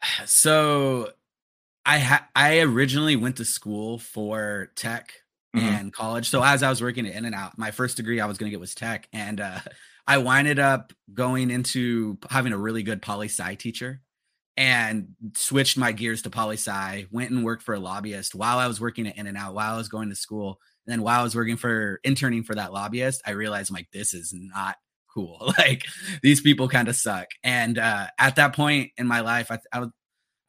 So, 0.28 1.10
I 1.84 1.98
ha- 1.98 2.30
I 2.36 2.60
originally 2.60 3.16
went 3.16 3.38
to 3.38 3.46
school 3.46 3.98
for 3.98 4.72
tech 4.76 5.14
mm-hmm. 5.56 5.66
and 5.66 5.94
college. 5.94 6.30
So 6.30 6.44
as 6.44 6.62
I 6.62 6.70
was 6.70 6.82
working 6.82 7.08
at 7.08 7.16
In 7.16 7.26
and 7.26 7.36
Out, 7.36 7.58
my 7.58 7.72
first 7.72 7.98
degree 7.98 8.20
I 8.20 8.28
was 8.28 8.38
going 8.38 8.50
to 8.50 8.52
get 8.52 8.60
was 8.60 8.76
tech, 8.76 9.08
and 9.12 9.42
uh, 9.42 9.60
I 10.08 10.20
winded 10.20 10.60
up 10.60 10.94
going 11.14 11.52
into 11.52 12.18
having 12.30 12.54
a 12.54 12.58
really 12.58 12.84
good 12.84 13.02
poli 13.02 13.28
sci 13.28 13.56
teacher, 13.56 14.02
and 14.60 15.08
switched 15.34 15.78
my 15.78 15.92
gears 15.92 16.22
to 16.22 16.30
poli 16.30 16.58
sci. 16.58 17.08
Went 17.10 17.32
and 17.32 17.44
worked 17.44 17.64
for 17.64 17.74
a 17.74 17.80
lobbyist 17.80 18.36
while 18.36 18.60
I 18.60 18.68
was 18.68 18.80
working 18.80 19.08
at 19.08 19.18
In 19.18 19.26
and 19.26 19.38
Out, 19.38 19.56
while 19.56 19.74
I 19.74 19.78
was 19.78 19.88
going 19.88 20.10
to 20.10 20.16
school 20.16 20.60
and 20.90 20.94
then 20.98 21.04
while 21.04 21.20
I 21.20 21.24
was 21.24 21.36
working 21.36 21.56
for 21.56 22.00
interning 22.04 22.42
for 22.42 22.56
that 22.56 22.74
lobbyist, 22.74 23.22
I 23.24 23.32
realized 23.32 23.70
I'm 23.70 23.76
like, 23.76 23.92
this 23.94 24.16
is 24.16 24.34
not 24.34 24.76
cool. 25.14 25.54
like 25.60 25.86
these 26.24 26.42
people 26.42 26.68
kind 26.68 26.88
of 26.88 26.96
suck. 26.96 27.28
And 27.44 27.78
uh, 27.78 28.08
at 28.18 28.38
that 28.38 28.56
point 28.56 28.90
in 28.98 29.06
my 29.06 29.20
life, 29.20 29.52
I, 29.52 29.60
I, 29.72 29.86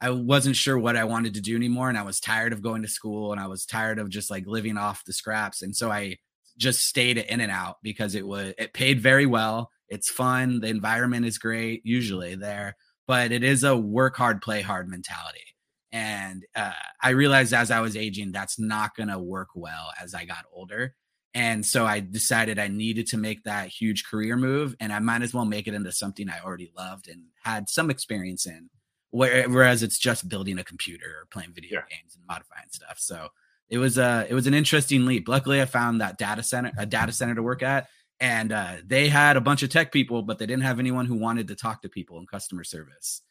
I 0.01 0.09
wasn't 0.09 0.55
sure 0.55 0.79
what 0.79 0.97
I 0.97 1.03
wanted 1.03 1.35
to 1.35 1.41
do 1.41 1.55
anymore. 1.55 1.89
And 1.89 1.97
I 1.97 2.01
was 2.01 2.19
tired 2.19 2.53
of 2.53 2.63
going 2.63 2.81
to 2.81 2.87
school 2.87 3.31
and 3.31 3.39
I 3.39 3.45
was 3.45 3.67
tired 3.67 3.99
of 3.99 4.09
just 4.09 4.31
like 4.31 4.47
living 4.47 4.77
off 4.77 5.05
the 5.05 5.13
scraps. 5.13 5.61
And 5.61 5.75
so 5.75 5.91
I 5.91 6.17
just 6.57 6.87
stayed 6.87 7.19
at 7.19 7.29
in 7.29 7.39
and 7.39 7.51
out 7.51 7.75
because 7.83 8.15
it 8.15 8.25
was, 8.25 8.55
it 8.57 8.73
paid 8.73 8.99
very 8.99 9.27
well. 9.27 9.69
It's 9.89 10.09
fun. 10.09 10.59
The 10.59 10.69
environment 10.69 11.27
is 11.27 11.37
great, 11.37 11.81
usually 11.83 12.33
there, 12.33 12.77
but 13.11 13.33
it 13.33 13.43
is 13.43 13.65
a 13.65 13.75
work 13.75 14.15
hard, 14.15 14.41
play 14.41 14.61
hard 14.61 14.87
mentality. 14.87 15.43
And 15.91 16.45
uh, 16.55 16.71
I 17.03 17.09
realized 17.09 17.53
as 17.53 17.69
I 17.69 17.81
was 17.81 17.97
aging, 17.97 18.31
that's 18.31 18.57
not 18.57 18.95
going 18.95 19.09
to 19.09 19.19
work 19.19 19.49
well 19.53 19.91
as 20.01 20.15
I 20.15 20.23
got 20.23 20.45
older. 20.53 20.95
And 21.33 21.65
so 21.65 21.85
I 21.85 21.99
decided 21.99 22.57
I 22.57 22.69
needed 22.69 23.07
to 23.07 23.17
make 23.17 23.43
that 23.43 23.67
huge 23.67 24.05
career 24.05 24.37
move, 24.37 24.77
and 24.79 24.93
I 24.93 24.99
might 24.99 25.23
as 25.23 25.33
well 25.33 25.43
make 25.43 25.67
it 25.67 25.73
into 25.73 25.91
something 25.91 26.29
I 26.29 26.39
already 26.39 26.71
loved 26.77 27.09
and 27.09 27.23
had 27.43 27.67
some 27.67 27.89
experience 27.89 28.45
in. 28.45 28.69
Whereas 29.11 29.83
it's 29.83 29.99
just 29.99 30.29
building 30.29 30.57
a 30.57 30.63
computer 30.63 31.07
or 31.07 31.27
playing 31.31 31.51
video 31.53 31.79
yeah. 31.79 31.97
games 31.97 32.15
and 32.15 32.25
modifying 32.25 32.69
stuff. 32.71 32.95
So 32.97 33.27
it 33.69 33.77
was 33.77 33.97
a 33.97 34.05
uh, 34.05 34.25
it 34.29 34.33
was 34.33 34.47
an 34.47 34.53
interesting 34.53 35.05
leap. 35.05 35.27
Luckily, 35.27 35.61
I 35.61 35.65
found 35.65 35.99
that 35.99 36.17
data 36.17 36.43
center 36.43 36.71
a 36.77 36.85
data 36.85 37.11
center 37.11 37.35
to 37.35 37.43
work 37.43 37.61
at, 37.61 37.89
and 38.21 38.53
uh, 38.53 38.75
they 38.85 39.09
had 39.09 39.35
a 39.35 39.41
bunch 39.41 39.63
of 39.63 39.69
tech 39.69 39.91
people, 39.91 40.21
but 40.21 40.39
they 40.39 40.45
didn't 40.45 40.63
have 40.63 40.79
anyone 40.79 41.05
who 41.05 41.15
wanted 41.15 41.49
to 41.49 41.55
talk 41.55 41.81
to 41.81 41.89
people 41.89 42.19
in 42.19 42.27
customer 42.27 42.63
service 42.63 43.21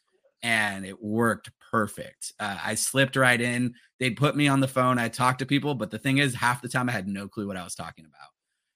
and 0.43 0.85
it 0.85 1.01
worked 1.01 1.51
perfect. 1.71 2.33
Uh, 2.39 2.57
I 2.63 2.75
slipped 2.75 3.15
right 3.15 3.39
in. 3.39 3.75
They'd 3.99 4.17
put 4.17 4.35
me 4.35 4.47
on 4.47 4.59
the 4.59 4.67
phone. 4.67 4.97
I 4.97 5.07
talked 5.07 5.39
to 5.39 5.45
people, 5.45 5.75
but 5.75 5.91
the 5.91 5.99
thing 5.99 6.17
is, 6.17 6.33
half 6.33 6.61
the 6.61 6.69
time 6.69 6.89
I 6.89 6.93
had 6.93 7.07
no 7.07 7.27
clue 7.27 7.47
what 7.47 7.57
I 7.57 7.63
was 7.63 7.75
talking 7.75 8.05
about. 8.05 8.29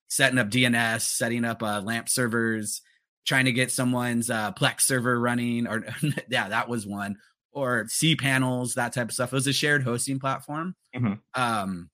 Setting 0.08 0.38
up 0.38 0.50
DNS, 0.50 1.02
setting 1.02 1.44
up 1.44 1.64
uh, 1.64 1.82
LAMP 1.82 2.08
servers, 2.10 2.82
trying 3.26 3.46
to 3.46 3.52
get 3.52 3.72
someone's 3.72 4.30
uh, 4.30 4.52
Plex 4.52 4.82
server 4.82 5.20
running, 5.20 5.68
or 5.68 5.86
yeah, 6.30 6.50
that 6.50 6.70
was 6.70 6.86
one, 6.86 7.18
or 7.52 7.86
cPanels, 7.86 8.76
that 8.76 8.94
type 8.94 9.10
of 9.10 9.14
stuff. 9.14 9.34
It 9.34 9.36
was 9.36 9.48
a 9.48 9.54
shared 9.54 9.84
hosting 9.84 10.20
platform. 10.20 10.76
Mm-hmm. 10.96 11.14
Um, 11.34 11.90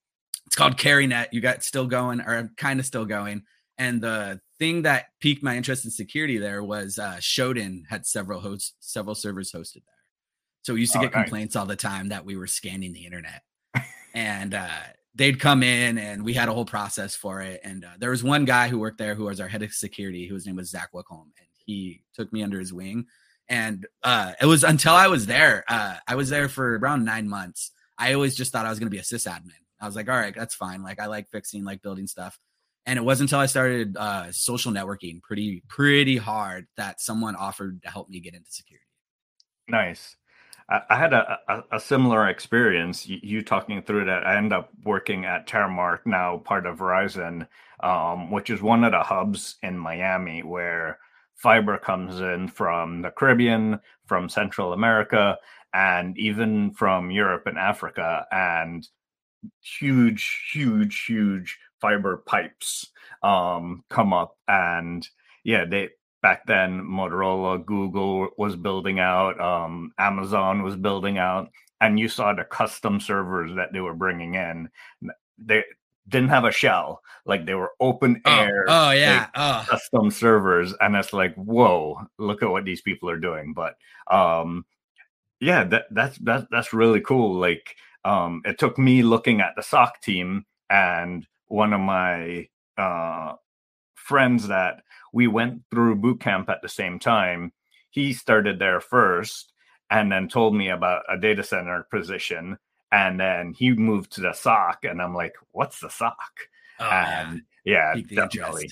it's 0.46 0.56
called 0.58 0.75
CariNet. 0.75 1.28
You 1.32 1.40
got 1.40 1.63
still 1.63 1.88
going, 1.88 2.20
or 2.20 2.51
kind 2.58 2.80
of 2.82 2.86
still 2.86 3.06
going. 3.06 3.44
And 3.82 4.00
the 4.00 4.40
thing 4.60 4.84
that 4.84 5.08
piqued 5.20 5.42
my 5.42 5.58
interest 5.58 5.86
in 5.86 5.92
security 5.92 6.38
there 6.38 6.64
was 6.64 7.00
uh, 7.00 7.16
Shodan 7.16 7.82
had 7.90 8.06
several 8.06 8.40
hosts, 8.40 8.74
several 8.80 9.16
servers 9.16 9.52
hosted 9.52 9.82
there. 9.88 10.04
So 10.62 10.76
we 10.76 10.82
used 10.82 10.94
to 10.94 11.00
oh, 11.00 11.02
get 11.02 11.16
nice. 11.16 11.24
complaints 11.24 11.56
all 11.56 11.66
the 11.66 11.76
time 11.76 12.10
that 12.10 12.24
we 12.24 12.36
were 12.36 12.46
scanning 12.46 12.94
the 12.94 13.08
internet, 13.08 13.42
and 14.14 14.54
uh, 14.54 14.70
they'd 15.16 15.40
come 15.40 15.64
in 15.64 15.98
and 15.98 16.24
we 16.24 16.34
had 16.36 16.48
a 16.48 16.54
whole 16.54 16.64
process 16.64 17.16
for 17.16 17.42
it. 17.42 17.60
And 17.64 17.84
uh, 17.84 17.94
there 17.98 18.12
was 18.12 18.24
one 18.24 18.46
guy 18.46 18.68
who 18.68 18.78
worked 18.78 19.00
there 19.00 19.16
who 19.16 19.24
was 19.24 19.40
our 19.40 19.48
head 19.48 19.64
of 19.64 19.74
security, 19.74 20.28
whose 20.28 20.46
name 20.46 20.58
was 20.58 20.70
Zach 20.70 20.92
Wickholm, 20.94 21.32
and 21.40 21.48
he 21.66 22.04
took 22.14 22.32
me 22.32 22.44
under 22.44 22.60
his 22.60 22.72
wing. 22.72 23.08
And 23.50 23.88
uh, 24.04 24.34
it 24.40 24.46
was 24.46 24.64
until 24.64 24.94
I 24.94 25.08
was 25.08 25.26
there. 25.26 25.64
Uh, 25.68 25.96
I 26.08 26.14
was 26.14 26.30
there 26.30 26.50
for 26.50 26.78
around 26.78 27.04
nine 27.04 27.28
months. 27.28 27.72
I 27.98 28.14
always 28.14 28.36
just 28.36 28.52
thought 28.52 28.68
I 28.68 28.70
was 28.70 28.78
going 28.78 28.92
to 28.92 28.96
be 28.96 29.00
a 29.00 29.02
sysadmin. 29.02 29.58
I 29.80 29.88
was 29.88 29.96
like, 29.96 30.08
all 30.08 30.16
right, 30.16 30.36
that's 30.36 30.54
fine. 30.54 30.84
Like 30.84 31.00
I 31.00 31.08
like 31.08 31.32
fixing, 31.32 31.64
like 31.64 31.82
building 31.82 32.06
stuff 32.06 32.38
And 32.86 32.98
it 32.98 33.04
wasn't 33.04 33.30
until 33.30 33.40
I 33.40 33.46
started 33.46 33.96
uh, 33.96 34.32
social 34.32 34.72
networking 34.72 35.22
pretty 35.22 35.64
pretty 35.68 36.18
hard 36.18 36.68
that 36.78 37.00
someone 37.00 37.36
offered 37.36 37.82
to 37.84 37.90
help 37.90 38.10
me 38.10 38.20
get 38.20 38.34
into 38.34 38.52
security. 38.52 38.86
Nice. 39.68 40.16
I, 40.68 40.82
I 40.90 40.96
had 40.96 41.14
a, 41.14 41.40
a, 41.48 41.64
a, 41.74 41.80
similar 41.80 42.28
experience. 42.28 43.08
You, 43.08 43.20
you, 43.22 43.42
talking 43.44 43.82
through 43.84 44.06
that. 44.06 44.26
I 44.26 44.38
end 44.38 44.54
up 44.54 44.70
working 44.84 45.26
at 45.26 45.48
Terremark 45.48 46.00
now, 46.06 46.38
part 46.38 46.66
of 46.66 46.80
Verizon, 46.80 47.48
um, 47.82 48.32
which 48.32 48.50
is 48.50 48.62
one 48.62 48.84
of 48.84 48.92
the 48.92 49.04
hubs 49.04 49.58
in 49.62 49.78
Miami 49.78 50.42
where 50.42 50.98
fiber 51.36 51.78
comes 51.78 52.20
in 52.20 52.48
from 52.48 53.02
the 53.02 53.12
Caribbean, 53.12 53.80
from 54.06 54.30
Central 54.30 54.74
America, 54.74 55.38
and 55.74 56.18
even 56.18 56.72
from 56.72 57.12
Europe 57.12 57.48
and 57.48 57.58
Africa. 57.58 58.26
And 58.32 58.88
huge, 59.62 60.50
huge, 60.52 61.06
huge 61.06 61.58
fiber 61.82 62.18
pipes 62.26 62.88
um, 63.24 63.84
come 63.90 64.14
up, 64.14 64.38
and 64.48 65.08
yeah, 65.44 65.66
they 65.66 65.90
back 66.22 66.46
then 66.46 66.82
Motorola, 66.82 67.66
Google 67.66 68.30
was 68.38 68.56
building 68.56 69.00
out, 69.00 69.40
um, 69.42 69.92
Amazon 69.98 70.64
was 70.64 70.76
building 70.76 71.18
out, 71.18 71.50
and 71.82 72.00
you 72.00 72.08
saw 72.08 72.34
the 72.34 72.44
custom 72.44 73.00
servers 73.00 73.56
that 73.56 73.74
they 73.74 73.80
were 73.80 73.96
bringing 73.96 74.36
in. 74.36 74.70
They 75.38 75.64
didn't 76.08 76.30
have 76.30 76.46
a 76.46 76.52
shell, 76.52 77.02
like 77.26 77.46
they 77.46 77.56
were 77.56 77.72
open 77.80 78.22
oh, 78.26 78.40
air. 78.40 78.66
Oh 78.68 78.92
yeah, 78.92 79.28
oh. 79.36 79.66
custom 79.68 80.12
servers, 80.12 80.74
and 80.80 80.96
it's 80.96 81.14
like, 81.14 81.34
whoa, 81.36 82.00
look 82.18 82.44
at 82.44 82.50
what 82.50 82.66
these 82.66 82.82
people 82.82 83.10
are 83.10 83.20
doing. 83.20 83.54
But 83.54 83.76
um, 84.10 84.66
yeah, 85.40 85.64
that 85.66 85.86
that's 85.92 86.18
that, 86.20 86.48
that's 86.52 86.74
really 86.74 87.02
cool. 87.02 87.40
Like 87.40 87.76
um, 88.06 88.42
it 88.46 88.60
took 88.60 88.78
me 88.78 89.04
looking 89.04 89.42
at 89.42 89.56
the 89.56 89.64
SOC 89.64 90.02
team 90.02 90.46
and 90.70 91.26
one 91.51 91.74
of 91.74 91.81
my 91.81 92.48
uh, 92.77 93.34
friends 93.96 94.48
that 94.48 94.84
we 95.13 95.27
went 95.27 95.63
through 95.70 95.96
boot 95.96 96.22
camp 96.22 96.50
at 96.50 96.62
the 96.62 96.70
same 96.70 96.98
time. 96.98 97.51
He 97.89 98.13
started 98.13 98.58
there 98.58 98.79
first 98.79 99.51
and 99.89 100.12
then 100.12 100.29
told 100.29 100.55
me 100.55 100.70
about 100.70 101.03
a 101.10 101.17
data 101.17 101.43
center 101.43 101.86
position. 101.91 102.58
And 102.93 103.20
then 103.20 103.53
he 103.53 103.72
moved 103.72 104.13
to 104.13 104.22
the 104.22 104.34
SOC, 104.34 104.84
and 104.84 105.01
I'm 105.01 105.15
like, 105.15 105.34
"What's 105.51 105.79
the 105.79 105.89
SOC?" 105.89 106.17
Oh, 106.79 106.89
and 106.89 107.41
yeah, 107.63 107.96
yeah 107.96 108.27
definitely. 108.27 108.70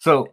So 0.00 0.32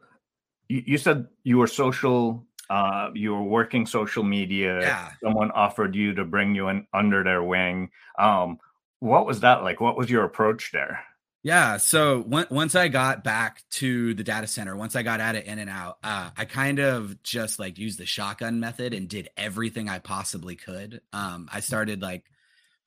you, 0.67 0.81
you 0.85 0.97
said 0.97 1.27
you 1.43 1.59
were 1.59 1.67
social 1.67 2.43
uh, 2.69 3.11
you 3.13 3.31
were 3.33 3.43
working 3.43 3.85
social 3.85 4.23
media. 4.23 4.79
Yeah. 4.81 5.11
Someone 5.21 5.51
offered 5.51 5.95
you 5.95 6.15
to 6.15 6.25
bring 6.25 6.55
you 6.55 6.69
in 6.69 6.87
under 6.91 7.23
their 7.23 7.43
wing. 7.43 7.91
Um, 8.17 8.57
what 8.99 9.27
was 9.27 9.41
that 9.41 9.63
like? 9.63 9.79
What 9.79 9.95
was 9.95 10.09
your 10.09 10.23
approach 10.23 10.71
there? 10.71 11.03
Yeah. 11.43 11.75
So 11.75 12.23
once 12.25 12.73
I 12.73 12.87
got 12.87 13.23
back 13.23 13.63
to 13.71 14.13
the 14.13 14.23
data 14.23 14.47
center, 14.47 14.77
once 14.77 14.95
I 14.95 15.03
got 15.03 15.19
out 15.19 15.35
of 15.35 15.43
in 15.43 15.59
and 15.59 15.69
out, 15.69 15.97
uh, 16.01 16.29
I 16.37 16.45
kind 16.45 16.79
of 16.79 17.21
just 17.21 17.59
like 17.59 17.77
used 17.77 17.99
the 17.99 18.05
shotgun 18.05 18.61
method 18.61 18.93
and 18.93 19.09
did 19.09 19.27
everything 19.35 19.89
I 19.89 19.99
possibly 19.99 20.55
could. 20.55 21.01
Um, 21.11 21.49
I 21.51 21.59
started 21.59 22.01
like 22.01 22.23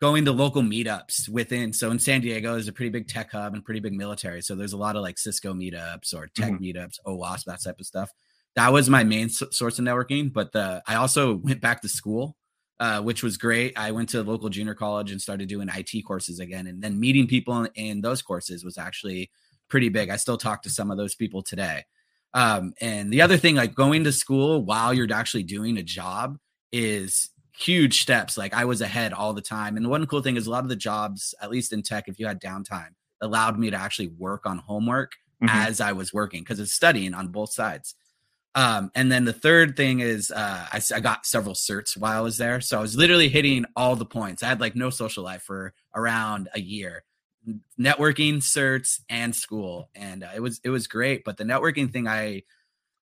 going 0.01 0.25
to 0.25 0.33
local 0.33 0.63
meetups 0.63 1.29
within. 1.29 1.75
So 1.75 1.91
in 1.91 1.99
San 1.99 2.23
Diego, 2.23 2.53
there's 2.53 2.69
a 2.69 2.73
pretty 2.73 2.91
big 2.91 3.09
tech 3.09 3.31
hub 3.31 3.53
and 3.53 3.63
pretty 3.63 3.81
big 3.81 3.93
military. 3.93 4.41
So 4.41 4.55
there's 4.55 4.73
a 4.73 4.79
lot 4.79 4.97
of 4.97 5.03
like 5.03 5.19
Cisco 5.19 5.53
meetups 5.53 6.15
or 6.15 6.27
tech 6.29 6.53
mm-hmm. 6.53 6.65
meetups, 6.65 6.99
OWASP, 7.07 7.45
that 7.45 7.63
type 7.63 7.79
of 7.79 7.87
stuff 7.87 8.11
that 8.57 8.73
was 8.73 8.91
my 8.91 9.05
main 9.05 9.29
source 9.29 9.79
of 9.79 9.85
networking. 9.85 10.33
But 10.33 10.53
the 10.53 10.83
I 10.87 10.97
also 10.97 11.35
went 11.37 11.61
back 11.61 11.83
to 11.83 11.89
school, 11.89 12.37
uh, 12.81 13.01
which 13.01 13.23
was 13.23 13.37
great. 13.37 13.77
I 13.77 13.91
went 13.91 14.09
to 14.11 14.23
local 14.23 14.49
junior 14.49 14.75
college 14.75 15.11
and 15.11 15.21
started 15.21 15.49
doing 15.49 15.69
IT 15.69 16.05
courses 16.05 16.41
again, 16.41 16.67
and 16.67 16.83
then 16.83 16.99
meeting 16.99 17.27
people 17.27 17.65
in, 17.65 17.71
in 17.75 18.01
those 18.01 18.23
courses 18.23 18.65
was 18.65 18.79
actually 18.79 19.31
pretty 19.69 19.89
big. 19.89 20.11
I 20.11 20.17
still 20.17 20.39
talk 20.39 20.63
to 20.63 20.71
some 20.71 20.91
of 20.91 20.97
those 20.97 21.15
people 21.15 21.43
today. 21.43 21.85
Um, 22.35 22.75
and 22.81 23.11
the 23.11 23.23
other 23.23 23.37
thing, 23.37 23.57
like 23.57 23.75
going 23.75 24.05
to 24.05 24.13
school 24.13 24.63
while 24.65 24.93
you're 24.93 25.13
actually 25.13 25.43
doing 25.43 25.79
a 25.79 25.83
job, 25.83 26.39
is 26.71 27.31
huge 27.57 28.03
steps. 28.03 28.37
Like 28.37 28.53
I 28.55 28.65
was 28.65 28.81
ahead 28.81 29.13
all 29.13 29.33
the 29.33 29.41
time. 29.41 29.77
And 29.77 29.89
one 29.89 30.07
cool 30.07 30.21
thing 30.21 30.37
is 30.37 30.47
a 30.47 30.51
lot 30.51 30.63
of 30.63 30.69
the 30.69 30.77
jobs, 30.77 31.35
at 31.41 31.51
least 31.51 31.73
in 31.73 31.83
tech, 31.83 32.09
if 32.09 32.19
you 32.19 32.27
had 32.27 32.41
downtime, 32.41 32.91
allowed 33.21 33.59
me 33.59 33.71
to 33.71 33.77
actually 33.77 34.09
work 34.09 34.45
on 34.45 34.59
homework 34.59 35.13
mm-hmm. 35.43 35.49
as 35.49 35.81
I 35.81 35.93
was 35.93 36.13
working 36.13 36.43
because 36.43 36.61
it's 36.61 36.73
studying 36.73 37.15
on 37.15 37.29
both 37.29 37.53
sides. 37.53 37.95
Um, 38.57 38.91
and 38.95 39.13
then 39.13 39.27
the 39.27 39.35
third 39.35 39.77
thing 39.77 40.01
is 40.01 40.31
uh, 40.31 40.67
I, 40.73 40.81
I, 40.95 41.01
got 41.01 41.27
several 41.27 41.55
certs 41.55 41.95
while 41.95 42.17
I 42.17 42.23
was 42.23 42.39
there. 42.39 42.63
So 42.63 42.79
I 42.79 42.81
was 42.81 42.97
literally 42.97 43.29
hitting 43.29 43.67
all 43.77 43.97
the 43.97 44.07
points. 44.07 44.43
I 44.43 44.49
had 44.49 44.63
like 44.63 44.75
no 44.75 44.89
social 44.89 45.23
life 45.23 45.43
for 45.43 45.75
around 45.95 46.49
a 46.55 46.61
year, 46.61 47.05
networking, 47.79 48.37
certs, 48.37 49.01
and 49.11 49.37
school, 49.37 49.91
and 49.95 50.25
uh, 50.25 50.31
it 50.35 50.41
was 50.41 50.59
it 50.65 50.71
was 50.71 50.87
great. 50.87 51.23
But 51.23 51.37
the 51.37 51.45
networking 51.45 51.93
thing 51.93 52.09
I 52.09 52.45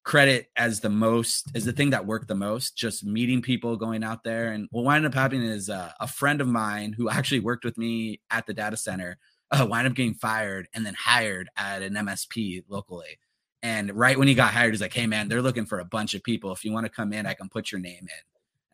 credit 0.02 0.50
as 0.56 0.80
the 0.80 0.90
most 0.90 1.52
is 1.54 1.64
the 1.64 1.72
thing 1.72 1.90
that 1.90 2.04
worked 2.04 2.26
the 2.26 2.34
most. 2.34 2.76
Just 2.76 3.04
meeting 3.04 3.40
people, 3.40 3.76
going 3.76 4.02
out 4.02 4.24
there, 4.24 4.50
and 4.50 4.66
what 4.72 4.84
wound 4.84 5.06
up 5.06 5.14
happening 5.14 5.46
is 5.46 5.70
uh, 5.70 5.92
a 6.00 6.08
friend 6.08 6.40
of 6.40 6.48
mine 6.48 6.92
who 6.92 7.08
actually 7.08 7.40
worked 7.40 7.64
with 7.64 7.78
me 7.78 8.20
at 8.28 8.44
the 8.46 8.54
data 8.54 8.76
center 8.76 9.18
uh, 9.52 9.64
wound 9.70 9.86
up 9.86 9.94
getting 9.94 10.14
fired 10.14 10.66
and 10.74 10.84
then 10.84 10.94
hired 10.98 11.48
at 11.56 11.82
an 11.82 11.94
MSP 11.94 12.64
locally. 12.68 13.18
And 13.64 13.96
right 13.96 14.18
when 14.18 14.28
he 14.28 14.34
got 14.34 14.52
hired, 14.52 14.74
he's 14.74 14.82
like, 14.82 14.92
"Hey 14.92 15.06
man, 15.06 15.26
they're 15.26 15.40
looking 15.40 15.64
for 15.64 15.80
a 15.80 15.86
bunch 15.86 16.12
of 16.12 16.22
people. 16.22 16.52
If 16.52 16.66
you 16.66 16.72
want 16.72 16.84
to 16.84 16.90
come 16.90 17.14
in, 17.14 17.24
I 17.24 17.32
can 17.32 17.48
put 17.48 17.72
your 17.72 17.80
name 17.80 18.02
in." 18.02 18.24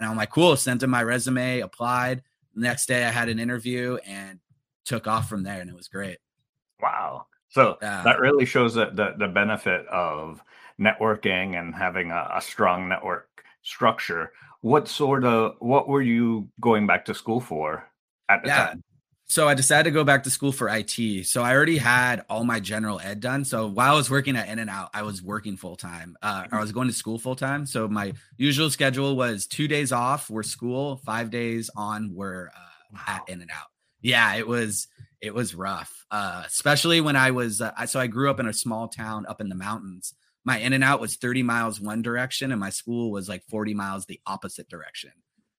And 0.00 0.10
I'm 0.10 0.16
like, 0.16 0.30
"Cool." 0.30 0.56
Sent 0.56 0.82
him 0.82 0.90
my 0.90 1.04
resume, 1.04 1.60
applied. 1.60 2.24
The 2.56 2.62
next 2.62 2.86
day, 2.86 3.04
I 3.04 3.10
had 3.10 3.28
an 3.28 3.38
interview 3.38 3.98
and 4.04 4.40
took 4.84 5.06
off 5.06 5.28
from 5.28 5.44
there, 5.44 5.60
and 5.60 5.70
it 5.70 5.76
was 5.76 5.86
great. 5.86 6.18
Wow. 6.82 7.26
So 7.50 7.78
uh, 7.82 8.02
that 8.02 8.18
really 8.18 8.44
shows 8.44 8.74
that 8.74 8.96
the, 8.96 9.14
the 9.16 9.28
benefit 9.28 9.86
of 9.86 10.42
networking 10.80 11.58
and 11.60 11.72
having 11.72 12.10
a, 12.10 12.28
a 12.34 12.40
strong 12.40 12.88
network 12.88 13.28
structure. 13.62 14.32
What 14.62 14.88
sort 14.88 15.24
of 15.24 15.54
what 15.60 15.86
were 15.86 16.02
you 16.02 16.48
going 16.60 16.88
back 16.88 17.04
to 17.04 17.14
school 17.14 17.40
for 17.40 17.88
at 18.28 18.42
the 18.42 18.48
yeah. 18.48 18.66
time? 18.66 18.82
So 19.30 19.46
I 19.46 19.54
decided 19.54 19.84
to 19.84 19.92
go 19.92 20.02
back 20.02 20.24
to 20.24 20.30
school 20.30 20.50
for 20.50 20.68
IT. 20.68 21.24
So 21.24 21.40
I 21.44 21.54
already 21.54 21.78
had 21.78 22.24
all 22.28 22.42
my 22.42 22.58
general 22.58 22.98
ed 22.98 23.20
done. 23.20 23.44
So 23.44 23.68
while 23.68 23.92
I 23.92 23.96
was 23.96 24.10
working 24.10 24.34
at 24.34 24.48
In 24.48 24.58
and 24.58 24.68
Out, 24.68 24.90
I 24.92 25.02
was 25.02 25.22
working 25.22 25.56
full 25.56 25.76
time. 25.76 26.16
Uh, 26.20 26.46
I 26.50 26.58
was 26.58 26.72
going 26.72 26.88
to 26.88 26.92
school 26.92 27.16
full 27.16 27.36
time. 27.36 27.64
So 27.64 27.86
my 27.86 28.12
usual 28.38 28.70
schedule 28.70 29.14
was 29.14 29.46
two 29.46 29.68
days 29.68 29.92
off 29.92 30.30
were 30.30 30.42
school, 30.42 30.96
five 31.06 31.30
days 31.30 31.70
on 31.76 32.12
were 32.12 32.50
uh, 32.52 32.60
wow. 32.92 33.00
at 33.06 33.28
In 33.28 33.40
and 33.40 33.52
Out. 33.52 33.68
Yeah, 34.00 34.34
it 34.34 34.48
was 34.48 34.88
it 35.20 35.32
was 35.32 35.54
rough, 35.54 36.04
uh, 36.10 36.42
especially 36.44 37.00
when 37.00 37.14
I 37.14 37.30
was. 37.30 37.60
Uh, 37.60 37.86
so 37.86 38.00
I 38.00 38.08
grew 38.08 38.30
up 38.30 38.40
in 38.40 38.48
a 38.48 38.52
small 38.52 38.88
town 38.88 39.26
up 39.26 39.40
in 39.40 39.48
the 39.48 39.54
mountains. 39.54 40.12
My 40.44 40.58
In 40.58 40.72
and 40.72 40.82
Out 40.82 41.00
was 41.00 41.14
30 41.14 41.44
miles 41.44 41.80
one 41.80 42.02
direction, 42.02 42.50
and 42.50 42.58
my 42.58 42.70
school 42.70 43.12
was 43.12 43.28
like 43.28 43.44
40 43.48 43.74
miles 43.74 44.06
the 44.06 44.20
opposite 44.26 44.68
direction. 44.68 45.12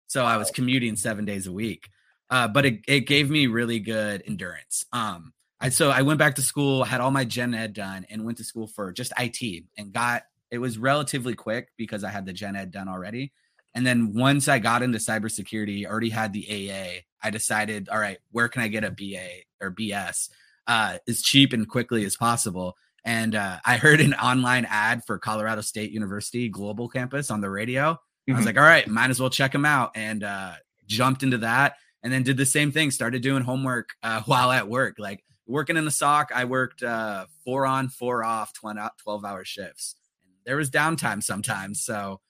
So 0.08 0.26
I 0.26 0.36
was 0.36 0.52
commuting 0.52 0.98
seven 0.98 1.24
days 1.24 1.48
a 1.48 1.54
week 1.54 1.88
uh, 2.32 2.48
but 2.48 2.66
it, 2.66 2.80
it 2.88 3.02
gave 3.02 3.30
me 3.30 3.48
really 3.48 3.80
good 3.80 4.24
endurance. 4.26 4.86
Um, 4.94 5.34
I, 5.60 5.70
so 5.70 5.92
I 5.92 6.02
went 6.02 6.18
back 6.18 6.36
to 6.36 6.42
school, 6.42 6.84
had 6.84 7.02
all 7.02 7.12
my 7.12 7.26
gen 7.26 7.54
ed 7.54 7.74
done, 7.74 8.08
and 8.10 8.26
went 8.26 8.38
to 8.40 8.44
school 8.44 8.68
for 8.68 8.92
just 8.92 9.14
IT 9.20 9.66
and 9.78 9.94
got 9.94 10.24
it 10.50 10.58
was 10.58 10.78
relatively 10.78 11.36
quick 11.36 11.70
because 11.78 12.04
I 12.04 12.10
had 12.10 12.26
the 12.26 12.34
gen 12.34 12.56
ed 12.56 12.72
done 12.72 12.90
already. 12.90 13.32
And 13.74 13.86
then 13.88 14.14
once 14.14 14.48
I 14.48 14.60
got 14.60 14.82
into 14.82 14.98
cybersecurity, 14.98 15.86
already 15.86 16.10
had 16.10 16.34
the 16.34 16.46
AA, 16.50 17.02
I 17.24 17.30
decided, 17.30 17.88
all 17.88 18.00
right, 18.00 18.18
where 18.32 18.50
can 18.50 18.62
I 18.62 18.68
get 18.68 18.84
a 18.84 18.92
BA 18.92 19.44
or 19.62 19.72
BS 19.72 20.30
uh, 20.68 20.98
as 21.08 21.22
cheap 21.22 21.54
and 21.54 21.70
quickly 21.70 22.04
as 22.04 22.18
possible? 22.18 22.76
And 23.06 23.34
uh, 23.34 23.60
I 23.66 23.78
heard 23.78 24.02
an 24.02 24.14
online 24.14 24.66
ad 24.70 25.04
for 25.06 25.18
Colorado 25.20 25.62
State 25.62 25.92
University 25.92 26.50
Global 26.50 26.90
Campus 26.90 27.32
on 27.32 27.40
the 27.40 27.50
radio. 27.50 27.94
Mm-hmm. 27.94 28.32
I 28.32 28.36
was 28.36 28.40
mm-hmm. 28.40 28.46
like, 28.48 28.58
all 28.58 28.64
right, 28.64 28.88
might 28.88 29.10
as 29.10 29.22
well 29.22 29.30
check 29.30 29.54
them 29.54 29.66
out, 29.66 29.92
and 29.96 30.24
uh, 30.24 30.54
jumped 30.86 31.24
into 31.24 31.38
that 31.40 31.76
and 32.04 32.12
then 32.12 32.24
did 32.24 32.38
the 32.38 32.46
same 32.46 32.72
thing 32.72 32.92
started 32.92 33.22
doing 33.22 33.44
homework 33.44 33.90
uh, 34.04 34.22
while 34.26 34.52
at 34.52 34.68
work 34.68 34.96
like 34.98 35.24
working 35.48 35.78
in 35.78 35.86
the 35.86 35.92
SOC, 35.92 36.32
i 36.34 36.46
worked 36.46 36.82
uh, 36.84 37.26
four 37.44 37.66
on 37.66 37.90
four 37.90 38.24
off 38.24 38.54
12 38.54 39.26
hour 39.26 39.44
shifts. 39.44 39.96
And 40.24 40.34
there 40.46 40.56
was 40.56 40.70
downtime 40.70 41.22
sometimes 41.22 41.84
so 41.84 42.22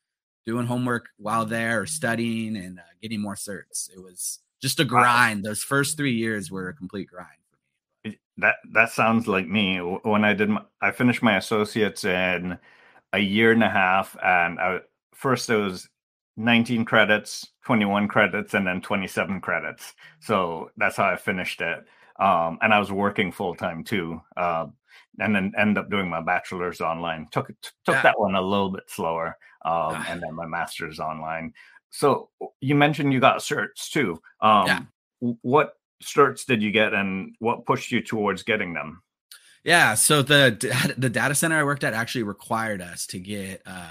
doing 0.45 0.65
homework 0.65 1.09
while 1.17 1.45
there 1.45 1.81
or 1.81 1.85
studying 1.85 2.57
and 2.57 2.79
uh, 2.79 2.83
getting 3.01 3.21
more 3.21 3.35
certs 3.35 3.89
it 3.93 4.01
was 4.01 4.39
just 4.61 4.79
a 4.79 4.85
grind. 4.85 5.43
Those 5.43 5.63
first 5.63 5.97
three 5.97 6.13
years 6.13 6.51
were 6.51 6.69
a 6.69 6.73
complete 6.73 7.09
grind 7.09 7.27
for 7.49 8.09
me. 8.09 8.19
That 8.37 8.55
that 8.73 8.89
sounds 8.89 9.27
like 9.27 9.47
me. 9.47 9.77
When 9.77 10.25
i 10.25 10.33
did 10.33 10.49
my, 10.49 10.61
i 10.81 10.91
finished 10.91 11.23
my 11.23 11.37
associates 11.37 12.03
in 12.03 12.57
a 13.13 13.19
year 13.19 13.51
and 13.51 13.63
a 13.63 13.69
half 13.69 14.15
and 14.23 14.59
I, 14.59 14.79
first 15.13 15.49
it 15.49 15.57
was 15.57 15.89
19 16.43 16.86
credits, 16.86 17.48
21 17.65 18.07
credits, 18.07 18.53
and 18.53 18.65
then 18.65 18.81
27 18.81 19.41
credits. 19.41 19.93
So 20.19 20.71
that's 20.77 20.98
how 20.98 21.05
I 21.05 21.15
finished 21.15 21.62
it. 21.62 21.86
Um, 22.19 22.60
and 22.62 22.74
I 22.74 22.79
was 22.79 22.91
working 22.91 23.31
full 23.31 23.55
time 23.55 23.83
too. 23.83 24.21
Uh, 24.36 24.67
and 25.19 25.36
then 25.36 25.51
end 25.57 25.77
up 25.77 25.89
doing 25.89 26.10
my 26.10 26.21
bachelor's 26.21 26.81
online. 26.81 27.27
Took 27.31 27.48
took 27.86 27.95
yeah. 27.95 28.01
that 28.01 28.19
one 28.19 28.36
a 28.36 28.41
little 28.41 28.69
bit 28.69 28.83
slower, 28.88 29.38
um, 29.65 30.03
and 30.07 30.21
then 30.21 30.33
my 30.33 30.45
master's 30.45 31.00
online. 31.00 31.53
So 31.89 32.29
you 32.62 32.75
mentioned 32.75 33.12
you 33.12 33.19
got 33.19 33.39
certs 33.39 33.89
too. 33.89 34.21
Um, 34.41 34.67
yeah. 34.67 34.81
What 35.41 35.74
certs 36.03 36.45
did 36.45 36.62
you 36.62 36.71
get, 36.71 36.93
and 36.93 37.36
what 37.39 37.65
pushed 37.65 37.91
you 37.91 38.01
towards 38.01 38.43
getting 38.43 38.74
them? 38.74 39.03
Yeah, 39.63 39.93
so 39.95 40.21
the 40.21 40.93
the 40.98 41.10
data 41.10 41.36
center 41.36 41.57
I 41.57 41.63
worked 41.63 41.83
at 41.83 41.93
actually 41.93 42.24
required 42.24 42.81
us 42.81 43.05
to 43.07 43.19
get 43.19 43.62
uh, 43.65 43.89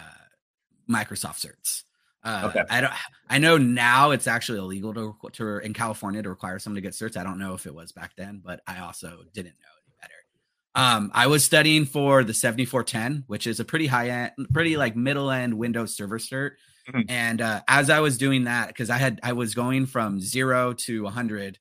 Microsoft 0.88 1.46
certs. 1.46 1.84
Uh, 2.22 2.50
okay. 2.50 2.64
I 2.68 2.80
don't. 2.80 2.92
I 3.28 3.38
know 3.38 3.56
now 3.56 4.10
it's 4.10 4.26
actually 4.26 4.58
illegal 4.58 4.92
to, 4.94 5.16
to 5.32 5.58
in 5.58 5.72
California 5.72 6.22
to 6.22 6.28
require 6.28 6.58
someone 6.58 6.76
to 6.76 6.80
get 6.82 6.92
certs. 6.92 7.16
I 7.16 7.24
don't 7.24 7.38
know 7.38 7.54
if 7.54 7.66
it 7.66 7.74
was 7.74 7.92
back 7.92 8.12
then, 8.16 8.42
but 8.44 8.60
I 8.66 8.80
also 8.80 9.22
didn't 9.32 9.54
know 9.60 9.72
any 9.86 9.94
better. 10.02 10.96
Um, 10.96 11.10
I 11.14 11.28
was 11.28 11.44
studying 11.44 11.86
for 11.86 12.22
the 12.22 12.34
7410, 12.34 13.24
which 13.26 13.46
is 13.46 13.58
a 13.58 13.64
pretty 13.64 13.86
high 13.86 14.10
end, 14.10 14.32
pretty 14.52 14.76
like 14.76 14.96
middle 14.96 15.30
end 15.30 15.54
Windows 15.54 15.96
Server 15.96 16.18
cert. 16.18 16.52
Mm-hmm. 16.88 17.00
And 17.08 17.40
uh, 17.40 17.62
as 17.68 17.88
I 17.88 18.00
was 18.00 18.18
doing 18.18 18.44
that, 18.44 18.68
because 18.68 18.90
I 18.90 18.98
had 18.98 19.20
I 19.22 19.32
was 19.32 19.54
going 19.54 19.86
from 19.86 20.20
zero 20.20 20.74
to 20.74 21.04
100 21.04 21.58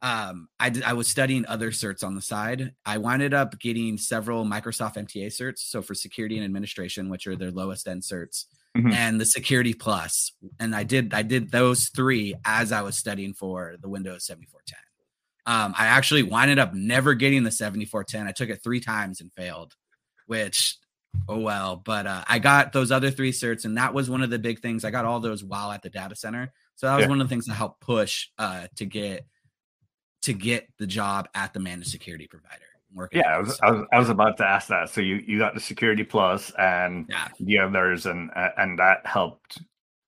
um 0.00 0.48
I, 0.60 0.72
I 0.86 0.92
was 0.92 1.08
studying 1.08 1.44
other 1.46 1.70
certs 1.70 2.04
on 2.04 2.14
the 2.14 2.22
side 2.22 2.72
i 2.86 2.98
winded 2.98 3.34
up 3.34 3.58
getting 3.58 3.98
several 3.98 4.44
microsoft 4.44 4.94
mta 4.94 5.26
certs 5.26 5.58
so 5.58 5.82
for 5.82 5.94
security 5.94 6.36
and 6.36 6.44
administration 6.44 7.08
which 7.08 7.26
are 7.26 7.34
their 7.34 7.50
lowest 7.50 7.88
end 7.88 8.02
certs 8.02 8.44
mm-hmm. 8.78 8.92
and 8.92 9.20
the 9.20 9.26
security 9.26 9.74
plus 9.74 10.32
and 10.58 10.74
i 10.74 10.82
did 10.82 11.12
i 11.14 11.22
did 11.22 11.50
those 11.50 11.88
three 11.88 12.34
as 12.44 12.72
i 12.72 12.82
was 12.82 12.96
studying 12.96 13.34
for 13.34 13.76
the 13.80 13.88
windows 13.88 14.26
7410 14.26 14.78
um 15.46 15.74
i 15.78 15.86
actually 15.86 16.22
winded 16.22 16.58
up 16.58 16.74
never 16.74 17.14
getting 17.14 17.42
the 17.42 17.50
7410 17.50 18.26
i 18.26 18.32
took 18.32 18.48
it 18.48 18.62
three 18.62 18.80
times 18.80 19.20
and 19.20 19.32
failed 19.36 19.74
which 20.26 20.76
oh 21.28 21.38
well 21.38 21.76
but 21.76 22.06
uh, 22.06 22.22
i 22.28 22.38
got 22.38 22.72
those 22.72 22.90
other 22.90 23.10
three 23.10 23.32
certs 23.32 23.64
and 23.64 23.76
that 23.76 23.94
was 23.94 24.08
one 24.08 24.22
of 24.22 24.30
the 24.30 24.38
big 24.38 24.60
things 24.60 24.84
i 24.84 24.90
got 24.90 25.04
all 25.04 25.20
those 25.20 25.42
while 25.42 25.72
at 25.72 25.82
the 25.82 25.90
data 25.90 26.14
center 26.14 26.52
so 26.76 26.86
that 26.86 26.96
was 26.96 27.04
yeah. 27.04 27.08
one 27.08 27.20
of 27.20 27.28
the 27.28 27.32
things 27.32 27.46
that 27.46 27.54
helped 27.54 27.80
push 27.80 28.28
uh 28.38 28.66
to 28.76 28.84
get 28.84 29.26
to 30.22 30.32
get 30.32 30.68
the 30.78 30.86
job 30.86 31.28
at 31.34 31.52
the 31.52 31.60
managed 31.60 31.90
security 31.90 32.26
provider. 32.26 32.67
Working 32.94 33.20
yeah, 33.20 33.36
I 33.36 33.38
was, 33.38 33.60
I 33.60 33.70
was, 33.70 33.86
I 33.92 33.98
was 33.98 34.08
about 34.08 34.36
to 34.38 34.46
ask 34.46 34.68
that. 34.68 34.90
So 34.90 35.00
you 35.00 35.16
you 35.26 35.38
got 35.38 35.54
the 35.54 35.60
security 35.60 36.04
plus 36.04 36.50
and 36.58 37.06
yeah. 37.08 37.28
the 37.38 37.58
others, 37.58 38.06
and 38.06 38.30
and 38.34 38.78
that 38.78 39.06
helped 39.06 39.60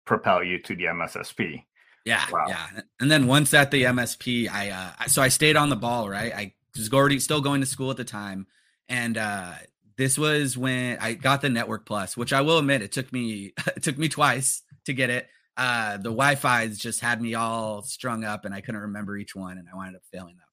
propel 0.06 0.42
you 0.42 0.58
to 0.62 0.75
the 0.75 0.84
MSSP. 0.84 1.64
Yeah, 2.06 2.25
wow. 2.32 2.46
yeah. 2.49 2.80
And 2.99 3.10
then 3.10 3.26
once 3.26 3.52
at 3.52 3.70
the 3.70 3.84
MSP, 3.84 4.50
I 4.50 4.70
uh 4.70 5.06
so 5.06 5.22
I 5.22 5.28
stayed 5.28 5.56
on 5.56 5.68
the 5.68 5.76
ball, 5.76 6.08
right? 6.08 6.34
I 6.34 6.54
was 6.76 6.92
already 6.92 7.18
still 7.18 7.40
going 7.40 7.60
to 7.60 7.66
school 7.66 7.90
at 7.90 7.96
the 7.96 8.04
time, 8.04 8.46
and 8.88 9.18
uh 9.18 9.52
this 9.96 10.16
was 10.16 10.56
when 10.56 10.96
I 10.99 11.12
got 11.12 11.42
the 11.42 11.50
Network 11.50 11.84
Plus, 11.84 12.16
which 12.16 12.32
I 12.32 12.40
will 12.40 12.56
admit 12.58 12.80
it 12.80 12.92
took 12.92 13.12
me 13.12 13.52
it 13.76 13.82
took 13.82 13.99
me 13.99 14.08
twice 14.08 14.62
to 14.86 14.95
get 14.95 15.10
it 15.10 15.28
uh, 15.60 15.99
the 15.99 16.04
Wi-Fi's 16.04 16.78
just 16.78 17.00
had 17.00 17.21
me 17.21 17.34
all 17.34 17.82
strung 17.82 18.25
up, 18.25 18.47
and 18.47 18.54
I 18.54 18.62
couldn't 18.62 18.80
remember 18.80 19.19
each 19.19 19.36
one, 19.36 19.58
and 19.58 19.69
I 19.71 19.76
wound 19.76 19.95
up 19.95 20.02
failing 20.10 20.36
that. 20.36 20.50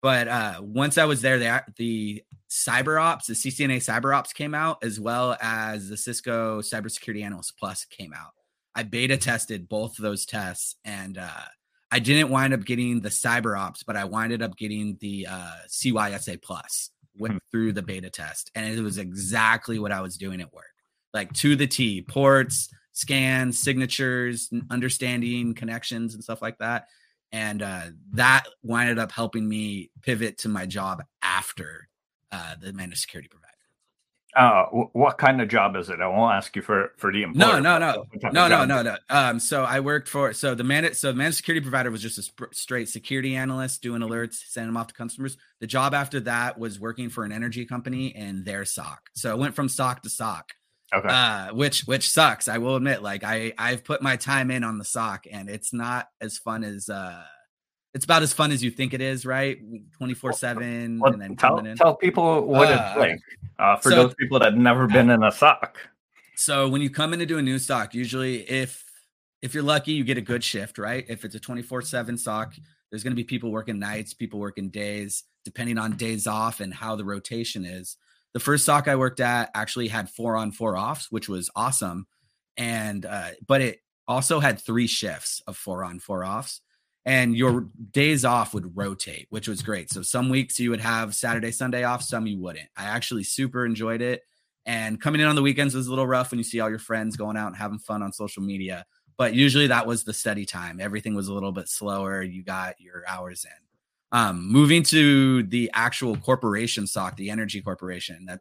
But 0.00 0.28
uh, 0.28 0.60
once 0.62 0.96
I 0.96 1.04
was 1.06 1.22
there, 1.22 1.38
the 1.38 1.62
the 1.76 2.22
cyber 2.48 3.02
ops, 3.02 3.26
the 3.26 3.34
CCNA 3.34 3.78
cyber 3.78 4.16
ops 4.16 4.32
came 4.32 4.54
out, 4.54 4.78
as 4.82 5.00
well 5.00 5.36
as 5.40 5.88
the 5.88 5.96
Cisco 5.96 6.60
Cybersecurity 6.60 7.24
Analyst 7.24 7.54
Plus 7.58 7.84
came 7.84 8.12
out. 8.12 8.32
I 8.74 8.84
beta 8.84 9.16
tested 9.16 9.68
both 9.68 9.98
of 9.98 10.02
those 10.02 10.24
tests, 10.24 10.76
and 10.84 11.18
uh, 11.18 11.46
I 11.90 11.98
didn't 11.98 12.30
wind 12.30 12.54
up 12.54 12.64
getting 12.64 13.00
the 13.00 13.08
cyber 13.08 13.58
ops, 13.58 13.82
but 13.82 13.96
I 13.96 14.04
winded 14.04 14.42
up 14.42 14.56
getting 14.56 14.96
the 15.00 15.26
uh, 15.28 15.56
CYSA 15.68 16.42
Plus 16.42 16.90
went 17.16 17.34
hmm. 17.34 17.38
through 17.50 17.72
the 17.72 17.82
beta 17.82 18.10
test, 18.10 18.50
and 18.54 18.72
it 18.72 18.80
was 18.80 18.98
exactly 18.98 19.78
what 19.78 19.90
I 19.90 20.00
was 20.00 20.16
doing 20.16 20.40
at 20.40 20.52
work, 20.52 20.66
like 21.12 21.32
to 21.34 21.56
the 21.56 21.66
T. 21.66 22.02
Ports, 22.02 22.68
scans, 22.92 23.58
signatures, 23.58 24.48
understanding 24.70 25.54
connections 25.54 26.14
and 26.14 26.22
stuff 26.22 26.42
like 26.42 26.58
that. 26.58 26.86
And 27.32 27.62
uh, 27.62 27.86
that 28.12 28.44
winded 28.62 28.98
up 28.98 29.12
helping 29.12 29.48
me 29.48 29.90
pivot 30.02 30.38
to 30.38 30.48
my 30.48 30.66
job 30.66 31.02
after 31.22 31.88
uh, 32.32 32.54
the 32.60 32.72
managed 32.72 33.00
security 33.00 33.28
provider. 33.28 33.48
Uh, 34.36 34.66
what 34.92 35.18
kind 35.18 35.40
of 35.40 35.48
job 35.48 35.74
is 35.74 35.88
it? 35.88 36.00
I 36.00 36.06
won't 36.06 36.34
ask 36.34 36.54
you 36.54 36.62
for 36.62 36.92
for 36.96 37.10
the 37.10 37.22
employer. 37.22 37.60
No, 37.60 37.78
no, 37.78 37.78
no, 37.78 38.30
no, 38.30 38.46
no, 38.46 38.64
no, 38.66 38.82
no. 38.82 38.96
Um, 39.08 39.40
so 39.40 39.64
I 39.64 39.80
worked 39.80 40.06
for 40.06 40.32
so 40.32 40.54
the 40.54 40.62
managed 40.62 40.96
so 40.96 41.08
the 41.10 41.18
managed 41.18 41.38
security 41.38 41.62
provider 41.62 41.90
was 41.90 42.02
just 42.02 42.18
a 42.18 42.22
sp- 42.22 42.52
straight 42.52 42.88
security 42.88 43.34
analyst 43.34 43.82
doing 43.82 44.02
alerts, 44.02 44.34
sending 44.46 44.68
them 44.68 44.76
off 44.76 44.88
to 44.88 44.94
customers. 44.94 45.38
The 45.60 45.66
job 45.66 45.94
after 45.94 46.20
that 46.20 46.58
was 46.58 46.78
working 46.78 47.08
for 47.08 47.24
an 47.24 47.32
energy 47.32 47.64
company 47.64 48.14
and 48.14 48.44
their 48.44 48.64
SOC. 48.64 49.10
So 49.14 49.32
it 49.32 49.38
went 49.38 49.56
from 49.56 49.68
SOC 49.68 50.02
to 50.02 50.10
SOC. 50.10 50.52
Okay. 50.92 51.08
Uh, 51.08 51.52
which 51.54 51.82
which 51.86 52.10
sucks. 52.10 52.48
I 52.48 52.58
will 52.58 52.76
admit, 52.76 53.02
like 53.02 53.22
I 53.22 53.52
I've 53.58 53.84
put 53.84 54.00
my 54.00 54.16
time 54.16 54.50
in 54.50 54.64
on 54.64 54.78
the 54.78 54.84
SOC, 54.84 55.26
and 55.30 55.50
it's 55.50 55.72
not 55.72 56.08
as 56.20 56.38
fun 56.38 56.64
as 56.64 56.88
uh, 56.88 57.22
it's 57.92 58.04
about 58.06 58.22
as 58.22 58.32
fun 58.32 58.52
as 58.52 58.62
you 58.64 58.70
think 58.70 58.94
it 58.94 59.02
is, 59.02 59.26
right? 59.26 59.58
Twenty 59.98 60.14
four 60.14 60.32
seven, 60.32 61.00
and 61.04 61.20
then 61.20 61.36
tell 61.36 61.62
tell 61.76 61.94
people 61.94 62.46
what 62.46 62.68
uh, 62.68 62.72
it's 62.72 62.98
like 62.98 63.20
uh, 63.58 63.76
for 63.76 63.90
so, 63.90 63.96
those 63.96 64.14
people 64.14 64.38
that 64.38 64.52
have 64.52 64.60
never 64.60 64.86
been 64.86 65.10
in 65.10 65.22
a 65.22 65.32
SOC. 65.32 65.78
So 66.36 66.68
when 66.68 66.80
you 66.80 66.88
come 66.88 67.12
in 67.12 67.18
to 67.18 67.26
do 67.26 67.36
a 67.36 67.42
new 67.42 67.58
SOC, 67.58 67.92
usually 67.94 68.48
if 68.48 68.82
if 69.42 69.52
you're 69.52 69.62
lucky, 69.62 69.92
you 69.92 70.04
get 70.04 70.16
a 70.16 70.22
good 70.22 70.42
shift, 70.42 70.78
right? 70.78 71.04
If 71.08 71.24
it's 71.24 71.34
a 71.34 71.40
twenty 71.40 71.62
four 71.62 71.82
seven 71.82 72.16
SOC, 72.16 72.54
there's 72.90 73.02
going 73.02 73.12
to 73.12 73.16
be 73.16 73.24
people 73.24 73.50
working 73.50 73.78
nights, 73.78 74.14
people 74.14 74.40
working 74.40 74.70
days, 74.70 75.24
depending 75.44 75.76
on 75.76 75.96
days 75.96 76.26
off 76.26 76.60
and 76.60 76.72
how 76.72 76.96
the 76.96 77.04
rotation 77.04 77.66
is. 77.66 77.96
The 78.38 78.44
first 78.44 78.66
SOC 78.66 78.86
I 78.86 78.94
worked 78.94 79.18
at 79.18 79.50
actually 79.52 79.88
had 79.88 80.08
four 80.08 80.36
on 80.36 80.52
four 80.52 80.78
offs, 80.78 81.10
which 81.10 81.28
was 81.28 81.50
awesome. 81.56 82.06
And 82.56 83.04
uh, 83.04 83.30
but 83.44 83.60
it 83.60 83.80
also 84.06 84.38
had 84.38 84.60
three 84.60 84.86
shifts 84.86 85.42
of 85.48 85.56
four 85.56 85.82
on 85.82 85.98
four 85.98 86.24
offs. 86.24 86.60
And 87.04 87.36
your 87.36 87.66
days 87.90 88.24
off 88.24 88.54
would 88.54 88.76
rotate, 88.76 89.26
which 89.30 89.48
was 89.48 89.60
great. 89.60 89.90
So 89.90 90.02
some 90.02 90.28
weeks 90.28 90.60
you 90.60 90.70
would 90.70 90.80
have 90.80 91.16
Saturday, 91.16 91.50
Sunday 91.50 91.82
off, 91.82 92.04
some 92.04 92.28
you 92.28 92.38
wouldn't. 92.38 92.68
I 92.76 92.84
actually 92.84 93.24
super 93.24 93.66
enjoyed 93.66 94.02
it. 94.02 94.22
And 94.64 95.00
coming 95.00 95.20
in 95.20 95.26
on 95.26 95.34
the 95.34 95.42
weekends 95.42 95.74
was 95.74 95.88
a 95.88 95.90
little 95.90 96.06
rough 96.06 96.30
when 96.30 96.38
you 96.38 96.44
see 96.44 96.60
all 96.60 96.70
your 96.70 96.78
friends 96.78 97.16
going 97.16 97.36
out 97.36 97.48
and 97.48 97.56
having 97.56 97.80
fun 97.80 98.04
on 98.04 98.12
social 98.12 98.44
media. 98.44 98.86
But 99.16 99.34
usually 99.34 99.66
that 99.66 99.88
was 99.88 100.04
the 100.04 100.14
study 100.14 100.46
time. 100.46 100.80
Everything 100.80 101.16
was 101.16 101.26
a 101.26 101.34
little 101.34 101.50
bit 101.50 101.68
slower. 101.68 102.22
You 102.22 102.44
got 102.44 102.80
your 102.80 103.02
hours 103.08 103.44
in. 103.44 103.67
Um, 104.10 104.50
moving 104.50 104.84
to 104.84 105.42
the 105.42 105.70
actual 105.74 106.16
corporation 106.16 106.86
SOC, 106.86 107.16
the 107.16 107.30
energy 107.30 107.60
corporation, 107.60 108.24
that 108.26 108.40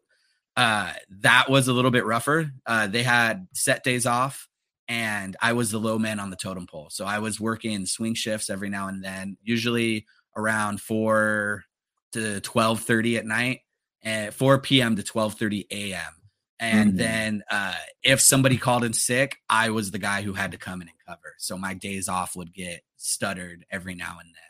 uh, 0.55 0.93
that 1.21 1.49
was 1.49 1.67
a 1.67 1.73
little 1.73 1.91
bit 1.91 2.05
rougher. 2.05 2.51
Uh, 2.65 2.87
they 2.87 3.03
had 3.03 3.47
set 3.53 3.83
days 3.83 4.05
off, 4.05 4.47
and 4.87 5.35
I 5.41 5.53
was 5.53 5.69
the 5.69 5.77
low 5.79 5.99
man 5.99 6.21
on 6.21 6.29
the 6.29 6.37
totem 6.37 6.67
pole. 6.67 6.87
So 6.89 7.05
I 7.05 7.19
was 7.19 7.39
working 7.39 7.85
swing 7.85 8.13
shifts 8.13 8.49
every 8.49 8.69
now 8.69 8.87
and 8.87 9.03
then, 9.03 9.37
usually 9.43 10.05
around 10.37 10.79
four 10.79 11.65
to 12.13 12.39
twelve 12.39 12.81
thirty 12.81 13.17
at 13.17 13.25
night, 13.25 13.59
and 14.01 14.33
four 14.33 14.59
p.m. 14.59 14.95
to 14.95 15.03
twelve 15.03 15.33
thirty 15.33 15.67
a.m. 15.69 16.13
And 16.59 16.91
mm-hmm. 16.91 16.97
then 16.97 17.43
uh, 17.51 17.75
if 18.01 18.21
somebody 18.21 18.57
called 18.57 18.83
in 18.83 18.93
sick, 18.93 19.37
I 19.49 19.69
was 19.69 19.91
the 19.91 19.99
guy 19.99 20.21
who 20.21 20.33
had 20.33 20.53
to 20.53 20.57
come 20.57 20.81
in 20.81 20.87
and 20.87 20.97
cover. 21.05 21.35
So 21.37 21.57
my 21.57 21.73
days 21.73 22.07
off 22.07 22.35
would 22.37 22.53
get 22.53 22.81
stuttered 22.95 23.65
every 23.69 23.95
now 23.95 24.17
and 24.19 24.29
then. 24.29 24.46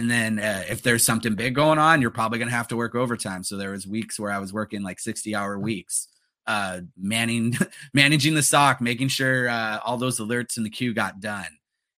And 0.00 0.10
then 0.10 0.38
uh, 0.38 0.64
if 0.66 0.80
there's 0.80 1.04
something 1.04 1.34
big 1.34 1.54
going 1.54 1.78
on, 1.78 2.00
you're 2.00 2.10
probably 2.10 2.38
going 2.38 2.48
to 2.48 2.56
have 2.56 2.68
to 2.68 2.76
work 2.76 2.94
overtime. 2.94 3.44
So 3.44 3.58
there 3.58 3.72
was 3.72 3.86
weeks 3.86 4.18
where 4.18 4.32
I 4.32 4.38
was 4.38 4.50
working 4.50 4.82
like 4.82 4.98
60 4.98 5.34
hour 5.34 5.58
weeks, 5.58 6.08
uh, 6.46 6.80
manning, 6.96 7.54
managing 7.92 8.32
the 8.32 8.42
SOC, 8.42 8.80
making 8.80 9.08
sure 9.08 9.46
uh, 9.50 9.78
all 9.84 9.98
those 9.98 10.18
alerts 10.18 10.56
in 10.56 10.62
the 10.62 10.70
queue 10.70 10.94
got 10.94 11.20
done. 11.20 11.48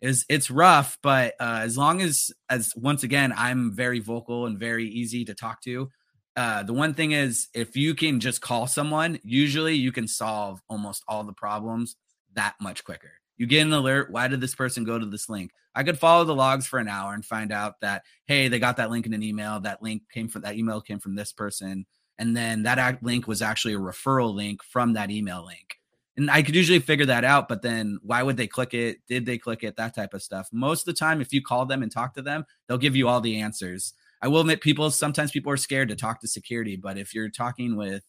Is 0.00 0.24
it's 0.30 0.50
rough, 0.50 0.96
but 1.02 1.34
uh, 1.38 1.60
as 1.62 1.76
long 1.76 2.00
as 2.00 2.30
as 2.48 2.72
once 2.74 3.02
again 3.02 3.34
I'm 3.36 3.70
very 3.76 3.98
vocal 3.98 4.46
and 4.46 4.58
very 4.58 4.88
easy 4.88 5.26
to 5.26 5.34
talk 5.34 5.60
to. 5.64 5.90
Uh, 6.34 6.62
the 6.62 6.72
one 6.72 6.94
thing 6.94 7.12
is, 7.12 7.48
if 7.52 7.76
you 7.76 7.94
can 7.94 8.18
just 8.18 8.40
call 8.40 8.66
someone, 8.66 9.18
usually 9.22 9.74
you 9.74 9.92
can 9.92 10.08
solve 10.08 10.62
almost 10.70 11.04
all 11.06 11.22
the 11.22 11.34
problems 11.34 11.96
that 12.32 12.54
much 12.62 12.82
quicker. 12.82 13.19
You 13.40 13.46
get 13.46 13.62
an 13.66 13.72
alert. 13.72 14.10
Why 14.10 14.28
did 14.28 14.42
this 14.42 14.54
person 14.54 14.84
go 14.84 14.98
to 14.98 15.06
this 15.06 15.30
link? 15.30 15.50
I 15.74 15.82
could 15.82 15.98
follow 15.98 16.24
the 16.24 16.34
logs 16.34 16.66
for 16.66 16.78
an 16.78 16.88
hour 16.88 17.14
and 17.14 17.24
find 17.24 17.52
out 17.52 17.80
that, 17.80 18.02
hey, 18.26 18.48
they 18.48 18.58
got 18.58 18.76
that 18.76 18.90
link 18.90 19.06
in 19.06 19.14
an 19.14 19.22
email. 19.22 19.58
That 19.60 19.82
link 19.82 20.02
came 20.12 20.28
from 20.28 20.42
that 20.42 20.56
email 20.56 20.82
came 20.82 20.98
from 20.98 21.14
this 21.14 21.32
person. 21.32 21.86
And 22.18 22.36
then 22.36 22.64
that 22.64 23.02
link 23.02 23.26
was 23.26 23.40
actually 23.40 23.72
a 23.72 23.78
referral 23.78 24.34
link 24.34 24.62
from 24.62 24.92
that 24.92 25.10
email 25.10 25.42
link. 25.42 25.78
And 26.18 26.30
I 26.30 26.42
could 26.42 26.54
usually 26.54 26.80
figure 26.80 27.06
that 27.06 27.24
out, 27.24 27.48
but 27.48 27.62
then 27.62 27.98
why 28.02 28.22
would 28.22 28.36
they 28.36 28.46
click 28.46 28.74
it? 28.74 28.98
Did 29.08 29.24
they 29.24 29.38
click 29.38 29.64
it? 29.64 29.74
That 29.76 29.94
type 29.94 30.12
of 30.12 30.22
stuff. 30.22 30.50
Most 30.52 30.82
of 30.82 30.94
the 30.94 30.98
time, 30.98 31.22
if 31.22 31.32
you 31.32 31.40
call 31.40 31.64
them 31.64 31.82
and 31.82 31.90
talk 31.90 32.12
to 32.16 32.22
them, 32.22 32.44
they'll 32.68 32.76
give 32.76 32.94
you 32.94 33.08
all 33.08 33.22
the 33.22 33.40
answers. 33.40 33.94
I 34.20 34.28
will 34.28 34.40
admit, 34.40 34.60
people 34.60 34.90
sometimes 34.90 35.30
people 35.30 35.50
are 35.50 35.56
scared 35.56 35.88
to 35.88 35.96
talk 35.96 36.20
to 36.20 36.28
security, 36.28 36.76
but 36.76 36.98
if 36.98 37.14
you're 37.14 37.30
talking 37.30 37.74
with 37.74 38.04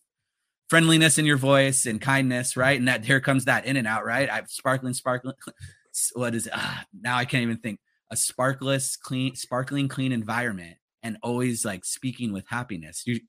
friendliness 0.71 1.17
in 1.17 1.25
your 1.25 1.35
voice 1.35 1.85
and 1.85 1.99
kindness, 1.99 2.55
right? 2.55 2.79
And 2.79 2.87
that 2.87 3.03
here 3.03 3.19
comes 3.19 3.43
that 3.43 3.65
in 3.65 3.75
and 3.75 3.85
out, 3.85 4.05
right? 4.05 4.29
I've 4.29 4.49
sparkling, 4.49 4.93
sparkling. 4.93 5.35
what 6.13 6.33
is 6.33 6.47
it? 6.47 6.53
Ah, 6.55 6.85
now 6.97 7.17
I 7.17 7.25
can't 7.25 7.43
even 7.43 7.57
think. 7.57 7.79
A 8.09 8.15
sparkless, 8.15 8.97
clean, 8.97 9.35
sparkling, 9.35 9.89
clean 9.89 10.13
environment, 10.13 10.77
and 11.03 11.17
always 11.23 11.65
like 11.65 11.83
speaking 11.85 12.31
with 12.31 12.45
happiness. 12.47 13.03
You 13.05 13.19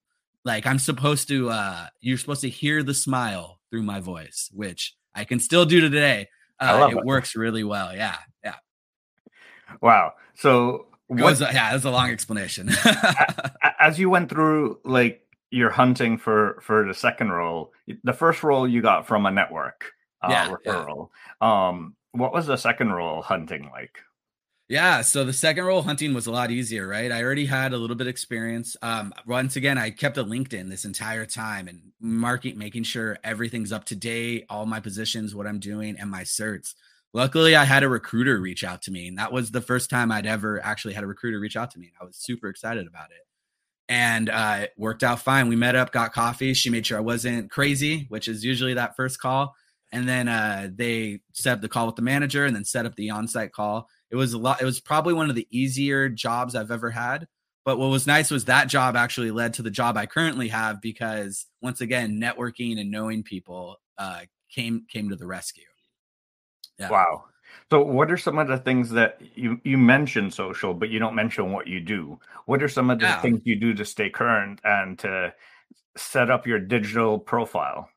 like 0.44 0.66
I'm 0.66 0.78
supposed 0.78 1.28
to. 1.28 1.50
uh 1.50 1.86
You're 2.00 2.18
supposed 2.18 2.42
to 2.42 2.48
hear 2.48 2.82
the 2.84 2.94
smile 2.94 3.58
through 3.70 3.82
my 3.82 4.00
voice, 4.00 4.48
which 4.52 4.94
I 5.14 5.24
can 5.24 5.40
still 5.40 5.64
do 5.64 5.80
today. 5.80 6.28
Uh, 6.60 6.90
it, 6.92 7.04
works 7.04 7.34
really 7.34 7.64
well. 7.64 7.94
Yeah, 7.94 8.16
yeah. 8.44 8.56
Wow. 9.80 10.14
So 10.34 10.86
What, 11.08 11.40
yeah, 11.40 11.72
that's 11.72 11.84
a 11.84 11.90
long 11.90 12.10
explanation. 12.10 12.70
as 13.80 13.98
you 13.98 14.10
went 14.10 14.30
through 14.30 14.78
like 14.84 15.22
your 15.52 15.70
hunting 15.70 16.18
for 16.18 16.58
for 16.62 16.86
the 16.86 16.94
second 16.94 17.30
role, 17.30 17.72
the 18.02 18.12
first 18.12 18.42
role 18.42 18.66
you 18.66 18.82
got 18.82 19.06
from 19.06 19.26
a 19.26 19.30
network 19.30 19.92
uh, 20.22 20.28
yeah, 20.30 20.48
referral. 20.48 21.10
Yeah. 21.40 21.68
Um, 21.68 21.94
what 22.12 22.32
was 22.32 22.46
the 22.46 22.56
second 22.56 22.92
role 22.92 23.22
hunting 23.22 23.68
like? 23.70 23.98
Yeah, 24.68 25.02
so 25.02 25.24
the 25.24 25.34
second 25.34 25.64
role 25.64 25.82
hunting 25.82 26.14
was 26.14 26.26
a 26.26 26.30
lot 26.30 26.50
easier, 26.50 26.88
right? 26.88 27.12
I 27.12 27.22
already 27.22 27.44
had 27.44 27.74
a 27.74 27.76
little 27.76 27.96
bit 27.96 28.06
of 28.06 28.10
experience. 28.10 28.74
Um, 28.80 29.12
once 29.26 29.56
again, 29.56 29.76
I 29.76 29.90
kept 29.90 30.16
a 30.16 30.24
LinkedIn 30.24 30.70
this 30.70 30.86
entire 30.86 31.26
time 31.26 31.68
and 31.68 31.92
market, 32.00 32.56
making 32.56 32.84
sure 32.84 33.18
everything's 33.22 33.72
up 33.72 33.84
to 33.86 33.96
date, 33.96 34.46
all 34.48 34.64
my 34.64 34.80
positions, 34.80 35.34
what 35.34 35.46
I'm 35.46 35.58
doing, 35.58 35.96
and 35.98 36.10
my 36.10 36.22
certs. 36.22 36.74
Luckily, 37.12 37.54
I 37.54 37.64
had 37.64 37.82
a 37.82 37.88
recruiter 37.88 38.40
reach 38.40 38.64
out 38.64 38.80
to 38.82 38.90
me, 38.90 39.08
and 39.08 39.18
that 39.18 39.32
was 39.32 39.50
the 39.50 39.60
first 39.60 39.90
time 39.90 40.10
I'd 40.10 40.26
ever 40.26 40.64
actually 40.64 40.94
had 40.94 41.04
a 41.04 41.08
recruiter 41.08 41.38
reach 41.38 41.56
out 41.56 41.70
to 41.72 41.78
me. 41.78 41.92
I 42.00 42.04
was 42.04 42.16
super 42.16 42.48
excited 42.48 42.86
about 42.86 43.10
it, 43.10 43.26
and 43.92 44.30
uh, 44.30 44.60
it 44.62 44.72
worked 44.78 45.02
out 45.02 45.20
fine. 45.20 45.48
We 45.48 45.56
met 45.56 45.76
up, 45.76 45.92
got 45.92 46.14
coffee. 46.14 46.54
She 46.54 46.70
made 46.70 46.86
sure 46.86 46.96
I 46.96 47.02
wasn't 47.02 47.50
crazy, 47.50 48.06
which 48.08 48.26
is 48.26 48.42
usually 48.42 48.72
that 48.74 48.96
first 48.96 49.20
call, 49.20 49.54
and 49.92 50.08
then 50.08 50.28
uh, 50.28 50.70
they 50.74 51.20
set 51.34 51.54
up 51.54 51.60
the 51.60 51.68
call 51.68 51.86
with 51.86 51.96
the 51.96 52.02
manager, 52.02 52.46
and 52.46 52.56
then 52.56 52.64
set 52.64 52.86
up 52.86 52.94
the 52.96 53.10
on-site 53.10 53.52
call 53.52 53.88
it 54.12 54.16
was 54.16 54.34
a 54.34 54.38
lot. 54.38 54.60
It 54.60 54.66
was 54.66 54.78
probably 54.78 55.14
one 55.14 55.30
of 55.30 55.36
the 55.36 55.48
easier 55.50 56.08
jobs 56.08 56.54
I've 56.54 56.70
ever 56.70 56.90
had. 56.90 57.26
But 57.64 57.78
what 57.78 57.90
was 57.90 58.06
nice 58.06 58.30
was 58.30 58.44
that 58.44 58.68
job 58.68 58.94
actually 58.94 59.30
led 59.30 59.54
to 59.54 59.62
the 59.62 59.70
job 59.70 59.96
I 59.96 60.04
currently 60.04 60.48
have 60.48 60.82
because 60.82 61.46
once 61.62 61.80
again, 61.80 62.20
networking 62.20 62.78
and 62.78 62.90
knowing 62.90 63.22
people 63.22 63.76
uh, 63.96 64.20
came 64.50 64.84
came 64.90 65.08
to 65.08 65.16
the 65.16 65.26
rescue. 65.26 65.64
Yeah. 66.78 66.90
Wow. 66.90 67.24
So, 67.70 67.82
what 67.82 68.10
are 68.10 68.16
some 68.16 68.38
of 68.38 68.48
the 68.48 68.58
things 68.58 68.90
that 68.90 69.20
you 69.34 69.60
you 69.64 69.78
mentioned 69.78 70.34
social, 70.34 70.74
but 70.74 70.90
you 70.90 70.98
don't 70.98 71.14
mention 71.14 71.52
what 71.52 71.66
you 71.66 71.80
do? 71.80 72.18
What 72.46 72.62
are 72.62 72.68
some 72.68 72.90
of 72.90 72.98
the 72.98 73.06
yeah. 73.06 73.20
things 73.20 73.40
you 73.44 73.58
do 73.58 73.74
to 73.74 73.84
stay 73.84 74.10
current 74.10 74.60
and 74.64 74.98
to 75.00 75.34
set 75.96 76.30
up 76.30 76.46
your 76.46 76.58
digital 76.58 77.18
profile? 77.18 77.88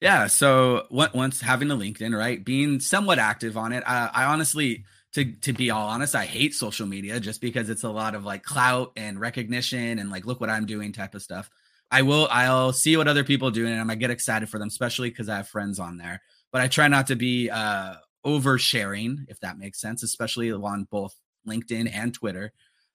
Yeah. 0.00 0.26
So, 0.26 0.86
once 0.90 1.40
having 1.40 1.70
a 1.70 1.76
LinkedIn, 1.76 2.16
right, 2.16 2.44
being 2.44 2.80
somewhat 2.80 3.18
active 3.18 3.56
on 3.56 3.72
it, 3.72 3.82
I, 3.86 4.10
I 4.12 4.24
honestly 4.24 4.84
to 5.14 5.24
to 5.24 5.52
be 5.52 5.70
all 5.70 5.88
honest, 5.88 6.14
I 6.14 6.26
hate 6.26 6.54
social 6.54 6.86
media 6.86 7.20
just 7.20 7.40
because 7.40 7.70
it's 7.70 7.84
a 7.84 7.90
lot 7.90 8.14
of 8.14 8.24
like 8.24 8.42
clout 8.42 8.92
and 8.96 9.18
recognition 9.18 9.98
and 9.98 10.10
like 10.10 10.26
look 10.26 10.40
what 10.40 10.50
I'm 10.50 10.66
doing 10.66 10.92
type 10.92 11.14
of 11.14 11.22
stuff. 11.22 11.48
I 11.90 12.02
will 12.02 12.28
I'll 12.30 12.72
see 12.72 12.96
what 12.96 13.08
other 13.08 13.24
people 13.24 13.48
are 13.48 13.52
doing 13.52 13.72
and 13.72 13.80
I 13.80 13.84
might 13.84 14.00
get 14.00 14.10
excited 14.10 14.48
for 14.48 14.58
them, 14.58 14.68
especially 14.68 15.10
because 15.10 15.28
I 15.28 15.36
have 15.36 15.48
friends 15.48 15.78
on 15.78 15.96
there. 15.96 16.20
But 16.50 16.62
I 16.62 16.68
try 16.68 16.88
not 16.88 17.06
to 17.08 17.16
be 17.16 17.48
uh 17.48 17.94
oversharing, 18.24 19.26
if 19.28 19.40
that 19.40 19.58
makes 19.58 19.80
sense, 19.80 20.02
especially 20.02 20.52
on 20.52 20.86
both 20.90 21.14
LinkedIn 21.46 21.90
and 21.92 22.12
Twitter. 22.14 22.52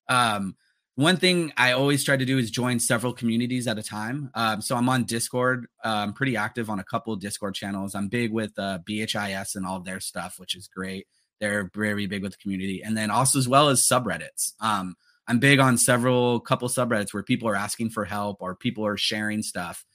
Um, 0.08 0.56
one 0.96 1.16
thing 1.16 1.54
I 1.56 1.72
always 1.72 2.04
try 2.04 2.18
to 2.18 2.26
do 2.26 2.38
is 2.38 2.52
join 2.52 2.78
several 2.78 3.14
communities 3.14 3.68
at 3.68 3.78
a 3.78 3.84
time. 3.84 4.32
Um, 4.36 4.62
so 4.62 4.76
I'm 4.76 4.90
on 4.90 5.06
Discord. 5.06 5.68
I'm 5.82 6.12
pretty 6.12 6.36
active 6.36 6.70
on 6.70 6.80
a 6.80 6.84
couple 6.84 7.16
Discord 7.16 7.56
channels. 7.56 7.96
I'm 7.96 8.10
big 8.10 8.34
with 8.34 8.52
uh, 8.58 8.80
BHIS 8.86 9.56
and 9.56 9.66
all 9.66 9.80
their 9.80 10.02
stuff, 10.02 10.36
which 10.40 10.56
is 10.56 10.68
great. 10.68 11.08
They're 11.40 11.72
very 11.74 12.06
big 12.06 12.22
with 12.22 12.34
the 12.34 12.38
community, 12.40 12.84
and 12.84 12.98
then 12.98 13.12
also 13.12 13.40
as 13.40 13.48
well 13.48 13.70
as 13.70 13.82
subreddits. 13.82 14.52
Um, 14.60 14.96
I'm 15.26 15.40
big 15.40 15.60
on 15.60 15.78
several 15.78 16.42
couple 16.42 16.68
subreddits 16.68 17.14
where 17.14 17.24
people 17.24 17.48
are 17.48 17.56
asking 17.56 17.92
for 17.92 18.04
help 18.04 18.42
or 18.42 18.56
people 18.56 18.86
are 18.86 18.98
sharing 18.98 19.42
stuff, 19.42 19.86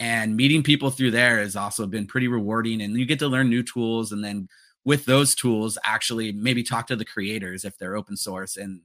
and 0.00 0.34
meeting 0.34 0.62
people 0.62 0.88
through 0.88 1.10
there 1.10 1.40
has 1.40 1.56
also 1.56 1.86
been 1.86 2.06
pretty 2.06 2.28
rewarding. 2.28 2.80
And 2.80 2.96
you 2.96 3.04
get 3.04 3.18
to 3.18 3.28
learn 3.28 3.50
new 3.50 3.62
tools, 3.62 4.12
and 4.12 4.24
then 4.24 4.48
with 4.84 5.04
those 5.06 5.34
tools, 5.34 5.78
actually 5.84 6.32
maybe 6.32 6.62
talk 6.62 6.86
to 6.88 6.96
the 6.96 7.04
creators 7.04 7.64
if 7.64 7.78
they're 7.78 7.96
open 7.96 8.16
source. 8.16 8.56
And 8.56 8.82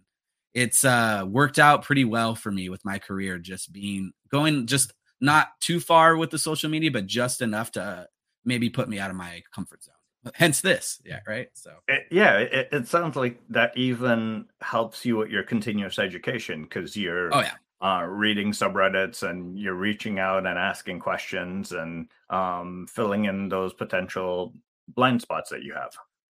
it's 0.53 0.83
uh 0.83 1.23
worked 1.27 1.59
out 1.59 1.83
pretty 1.83 2.05
well 2.05 2.35
for 2.35 2.51
me 2.51 2.69
with 2.69 2.83
my 2.83 2.99
career 2.99 3.37
just 3.37 3.71
being 3.71 4.11
going 4.31 4.65
just 4.65 4.93
not 5.21 5.49
too 5.59 5.79
far 5.79 6.17
with 6.17 6.31
the 6.31 6.39
social 6.39 6.69
media 6.69 6.89
but 6.89 7.05
just 7.05 7.41
enough 7.41 7.71
to 7.71 7.81
uh, 7.81 8.03
maybe 8.45 8.69
put 8.69 8.89
me 8.89 8.99
out 8.99 9.09
of 9.09 9.15
my 9.15 9.43
comfort 9.53 9.83
zone. 9.83 9.93
Hence 10.33 10.61
this. 10.61 11.01
Yeah 11.05 11.19
right? 11.27 11.49
So. 11.53 11.71
It, 11.87 12.07
yeah 12.11 12.37
it, 12.37 12.69
it, 12.71 12.87
sounds 12.87 13.15
like 13.15 13.39
that 13.49 13.77
even 13.77 14.45
helps 14.61 15.05
you 15.05 15.17
with 15.17 15.29
your 15.29 15.43
continuous 15.43 15.99
education 15.99 16.63
because 16.63 16.97
you're 16.97 17.33
oh 17.33 17.41
yeah. 17.41 17.53
uh, 17.81 18.03
reading 18.05 18.51
subreddits 18.51 19.27
and 19.27 19.57
you're 19.57 19.75
reaching 19.75 20.19
out 20.19 20.45
and 20.47 20.57
asking 20.57 20.99
questions 20.99 21.71
and 21.71 22.07
um, 22.29 22.87
filling 22.89 23.25
in 23.25 23.49
those 23.49 23.73
potential 23.73 24.53
blind 24.95 25.21
spots 25.21 25.49
that 25.49 25.63
you 25.63 25.73
have 25.73 25.91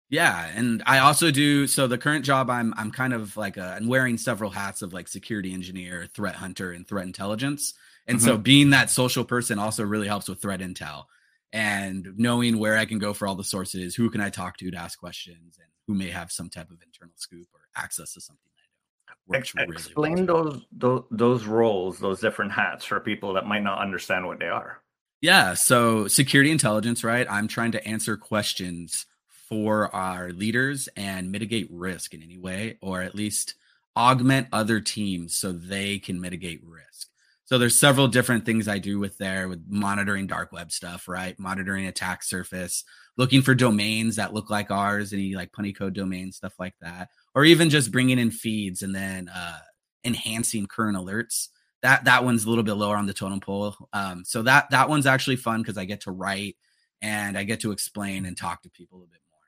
yeah 0.09 0.49
and 0.55 0.81
i 0.85 0.99
also 0.99 1.31
do 1.31 1.67
so 1.67 1.87
the 1.87 1.97
current 1.97 2.23
job 2.23 2.49
i'm 2.49 2.73
i'm 2.77 2.91
kind 2.91 3.13
of 3.13 3.35
like 3.37 3.57
a, 3.57 3.75
i'm 3.77 3.87
wearing 3.87 4.17
several 4.17 4.49
hats 4.49 4.81
of 4.81 4.93
like 4.93 5.07
security 5.07 5.53
engineer 5.53 6.07
threat 6.13 6.35
hunter 6.35 6.71
and 6.71 6.87
threat 6.87 7.05
intelligence 7.05 7.73
and 8.07 8.17
mm-hmm. 8.19 8.27
so 8.27 8.37
being 8.37 8.69
that 8.69 8.89
social 8.89 9.25
person 9.25 9.59
also 9.59 9.83
really 9.83 10.07
helps 10.07 10.29
with 10.29 10.41
threat 10.41 10.61
intel 10.61 11.05
and 11.53 12.13
knowing 12.17 12.59
where 12.59 12.77
I 12.77 12.85
can 12.85 12.99
go 12.99 13.13
for 13.13 13.27
all 13.27 13.35
the 13.35 13.43
sources, 13.43 13.95
who 13.95 14.09
can 14.09 14.21
I 14.21 14.29
talk 14.29 14.57
to 14.57 14.71
to 14.71 14.77
ask 14.77 14.99
questions, 14.99 15.57
and 15.57 15.67
who 15.87 15.93
may 15.93 16.09
have 16.09 16.31
some 16.31 16.49
type 16.49 16.69
of 16.71 16.81
internal 16.85 17.13
scoop 17.15 17.47
or 17.53 17.61
access 17.75 18.13
to 18.13 18.21
something 18.21 18.51
I 18.59 19.11
know. 19.31 19.37
Ex- 19.37 19.55
really 19.55 19.71
explain 19.71 20.25
those, 20.25 20.61
those 20.71 21.03
those 21.11 21.45
roles, 21.45 21.99
those 21.99 22.19
different 22.19 22.51
hats 22.51 22.85
for 22.85 22.99
people 22.99 23.33
that 23.33 23.45
might 23.45 23.63
not 23.63 23.79
understand 23.79 24.25
what 24.25 24.39
they 24.39 24.49
are. 24.49 24.81
Yeah, 25.21 25.55
so 25.55 26.07
security 26.07 26.51
intelligence, 26.51 27.03
right? 27.03 27.25
I'm 27.29 27.47
trying 27.47 27.71
to 27.71 27.87
answer 27.87 28.17
questions 28.17 29.05
for 29.49 29.93
our 29.95 30.31
leaders 30.31 30.89
and 30.95 31.31
mitigate 31.31 31.67
risk 31.71 32.13
in 32.13 32.21
any 32.21 32.37
way, 32.37 32.77
or 32.81 33.01
at 33.01 33.15
least 33.15 33.55
augment 33.95 34.47
other 34.51 34.79
teams 34.79 35.33
so 35.35 35.51
they 35.51 35.97
can 35.97 36.21
mitigate 36.21 36.61
risk. 36.63 37.07
So 37.45 37.57
there's 37.57 37.79
several 37.79 38.09
different 38.09 38.45
things 38.45 38.67
I 38.67 38.77
do 38.77 38.99
with 38.99 39.17
there 39.17 39.47
with 39.47 39.63
monitoring 39.67 40.27
dark 40.27 40.51
web 40.51 40.71
stuff, 40.71 41.07
right? 41.07 41.39
Monitoring 41.39 41.87
attack 41.87 42.23
surface, 42.23 42.83
looking 43.15 43.41
for 43.41 43.55
domains 43.55 44.17
that 44.17 44.33
look 44.33 44.49
like 44.49 44.69
ours, 44.69 45.13
any 45.13 45.33
like 45.33 45.51
Honeycode 45.53 45.93
domains, 45.93 46.35
stuff 46.35 46.53
like 46.59 46.75
that, 46.81 47.09
or 47.33 47.45
even 47.45 47.69
just 47.69 47.91
bringing 47.91 48.19
in 48.19 48.31
feeds 48.31 48.81
and 48.83 48.93
then 48.93 49.29
uh, 49.29 49.59
enhancing 50.03 50.67
current 50.67 50.97
alerts. 50.97 51.47
That 51.87 52.03
that 52.03 52.25
one's 52.25 52.43
a 52.43 52.49
little 52.49 52.65
bit 52.65 52.73
lower 52.73 52.97
on 52.97 53.05
the 53.05 53.13
totem 53.13 53.39
pole. 53.39 53.73
Um, 53.93 54.25
so 54.25 54.41
that 54.41 54.69
that 54.71 54.89
one's 54.89 55.05
actually 55.05 55.37
fun 55.37 55.61
because 55.61 55.77
I 55.77 55.85
get 55.85 56.01
to 56.01 56.11
write 56.11 56.57
and 57.01 57.37
I 57.37 57.45
get 57.45 57.61
to 57.61 57.71
explain 57.71 58.25
and 58.25 58.35
talk 58.35 58.61
to 58.63 58.69
people 58.69 58.97
a 58.97 59.07
bit 59.07 59.21
more. 59.31 59.39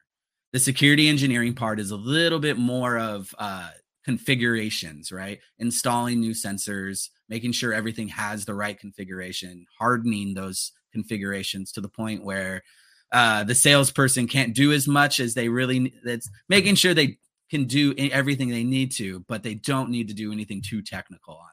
The 0.54 0.60
security 0.60 1.10
engineering 1.10 1.54
part 1.54 1.82
is 1.82 1.92
a 1.92 1.98
little 1.98 2.40
bit 2.40 2.58
more 2.58 2.98
of 2.98 3.36
uh, 3.38 3.72
configurations, 4.06 5.12
right? 5.12 5.42
Installing 5.58 6.22
new 6.22 6.32
sensors, 6.32 7.10
making 7.28 7.52
sure 7.52 7.74
everything 7.74 8.08
has 8.08 8.46
the 8.46 8.54
right 8.54 8.80
configuration, 8.80 9.66
hardening 9.78 10.34
those 10.34 10.72
configurations 10.94 11.74
to 11.74 11.82
the 11.82 11.90
point 11.90 12.24
where 12.24 12.64
uh, 13.12 13.44
the 13.44 13.54
salesperson 13.56 14.28
can't 14.28 14.56
do 14.56 14.72
as 14.72 14.88
much 14.88 15.20
as 15.20 15.34
they 15.34 15.50
really. 15.50 15.94
That's 16.06 16.30
making 16.48 16.76
sure 16.76 16.94
they 16.94 17.18
can 17.52 17.66
do 17.66 17.94
everything 17.98 18.48
they 18.48 18.64
need 18.64 18.94
to, 18.94 19.26
but 19.28 19.44
they 19.44 19.56
don't 19.56 19.90
need 19.90 20.08
to 20.08 20.14
do 20.14 20.32
anything 20.32 20.62
too 20.62 20.82
technical 20.82 21.34
on 21.34 21.50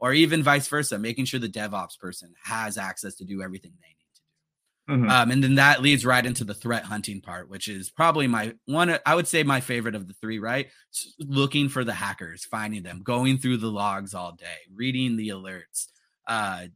or 0.00 0.12
even 0.12 0.42
vice 0.42 0.68
versa, 0.68 0.98
making 0.98 1.24
sure 1.24 1.40
the 1.40 1.48
DevOps 1.48 1.98
person 1.98 2.34
has 2.42 2.78
access 2.78 3.14
to 3.16 3.24
do 3.24 3.42
everything 3.42 3.72
they 3.80 3.88
need. 3.88 3.96
Mm-hmm. 4.88 5.10
Um, 5.10 5.30
and 5.32 5.42
then 5.42 5.56
that 5.56 5.82
leads 5.82 6.06
right 6.06 6.24
into 6.24 6.44
the 6.44 6.54
threat 6.54 6.84
hunting 6.84 7.20
part, 7.20 7.50
which 7.50 7.66
is 7.66 7.90
probably 7.90 8.28
my 8.28 8.54
one, 8.66 8.96
I 9.04 9.14
would 9.16 9.26
say 9.26 9.42
my 9.42 9.60
favorite 9.60 9.96
of 9.96 10.06
the 10.06 10.14
three, 10.14 10.38
right? 10.38 10.68
looking 11.18 11.68
for 11.68 11.84
the 11.84 11.92
hackers, 11.92 12.44
finding 12.44 12.82
them, 12.82 13.02
going 13.02 13.36
through 13.36 13.58
the 13.58 13.70
logs 13.70 14.14
all 14.14 14.32
day, 14.32 14.56
reading 14.74 15.16
the 15.16 15.28
alerts, 15.28 15.88
uh, 16.26 16.66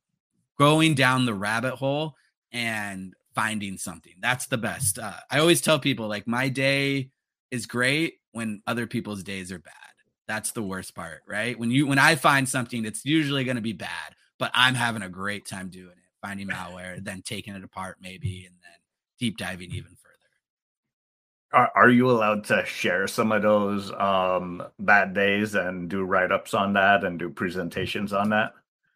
going 0.59 0.95
down 0.95 1.25
the 1.25 1.35
rabbit 1.35 1.75
hole 1.75 2.15
and 2.53 3.15
finding 3.35 3.79
something. 3.79 4.15
That's 4.21 4.47
the 4.47 4.59
best. 4.59 4.99
Uh, 4.99 5.15
I 5.31 5.39
always 5.39 5.61
tell 5.61 5.79
people 5.79 6.09
like 6.09 6.27
my 6.27 6.49
day 6.49 7.11
is 7.51 7.67
great 7.67 8.15
when 8.33 8.63
other 8.67 8.87
people's 8.87 9.23
days 9.23 9.53
are 9.53 9.59
bad. 9.59 9.75
That's 10.31 10.53
the 10.53 10.63
worst 10.63 10.95
part, 10.95 11.23
right? 11.27 11.59
When 11.59 11.73
you 11.73 11.89
when 11.89 11.99
I 11.99 12.15
find 12.15 12.49
something, 12.49 12.85
it's 12.85 13.05
usually 13.05 13.43
going 13.43 13.57
to 13.57 13.61
be 13.61 13.73
bad, 13.73 14.15
but 14.39 14.53
I'm 14.55 14.77
having 14.77 15.03
a 15.03 15.09
great 15.09 15.45
time 15.45 15.71
doing 15.71 15.91
it 15.91 16.11
finding 16.23 16.47
malware, 16.49 17.03
then 17.05 17.21
taking 17.23 17.55
it 17.55 17.65
apart 17.65 17.97
maybe, 18.01 18.45
and 18.47 18.55
then 18.63 18.79
deep 19.19 19.37
diving 19.37 19.73
even 19.73 19.97
further. 19.97 20.07
Are, 21.53 21.73
are 21.75 21.91
you 21.91 22.09
allowed 22.09 22.45
to 22.45 22.65
share 22.65 23.09
some 23.09 23.33
of 23.33 23.43
those 23.43 23.91
um, 23.93 24.63
bad 24.79 25.15
days 25.15 25.57
and 25.57 25.89
do 25.89 26.03
write 26.03 26.31
ups 26.31 26.55
on 26.55 26.75
that 26.75 27.03
and 27.03 27.19
do 27.19 27.29
presentations 27.29 28.13
on 28.13 28.31
that? 28.31 28.53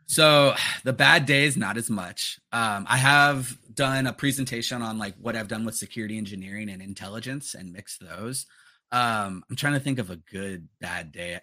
So 0.07 0.55
the 0.85 0.93
bad 0.93 1.27
days, 1.27 1.57
not 1.57 1.77
as 1.77 1.91
much. 1.91 2.39
Um, 2.53 2.87
I 2.89 2.99
have 2.99 3.59
done 3.75 4.07
a 4.07 4.13
presentation 4.13 4.83
on 4.83 4.99
like 4.99 5.17
what 5.21 5.35
I've 5.35 5.49
done 5.49 5.65
with 5.65 5.75
security 5.75 6.17
engineering 6.17 6.71
and 6.71 6.81
intelligence 6.81 7.55
and 7.55 7.73
mixed 7.73 8.01
those. 8.01 8.47
Um, 8.95 9.43
I'm 9.51 9.57
trying 9.57 9.73
to 9.73 9.81
think 9.81 9.99
of 9.99 10.11
a 10.11 10.17
good 10.17 10.69
bad 10.81 11.11
day. 11.11 11.41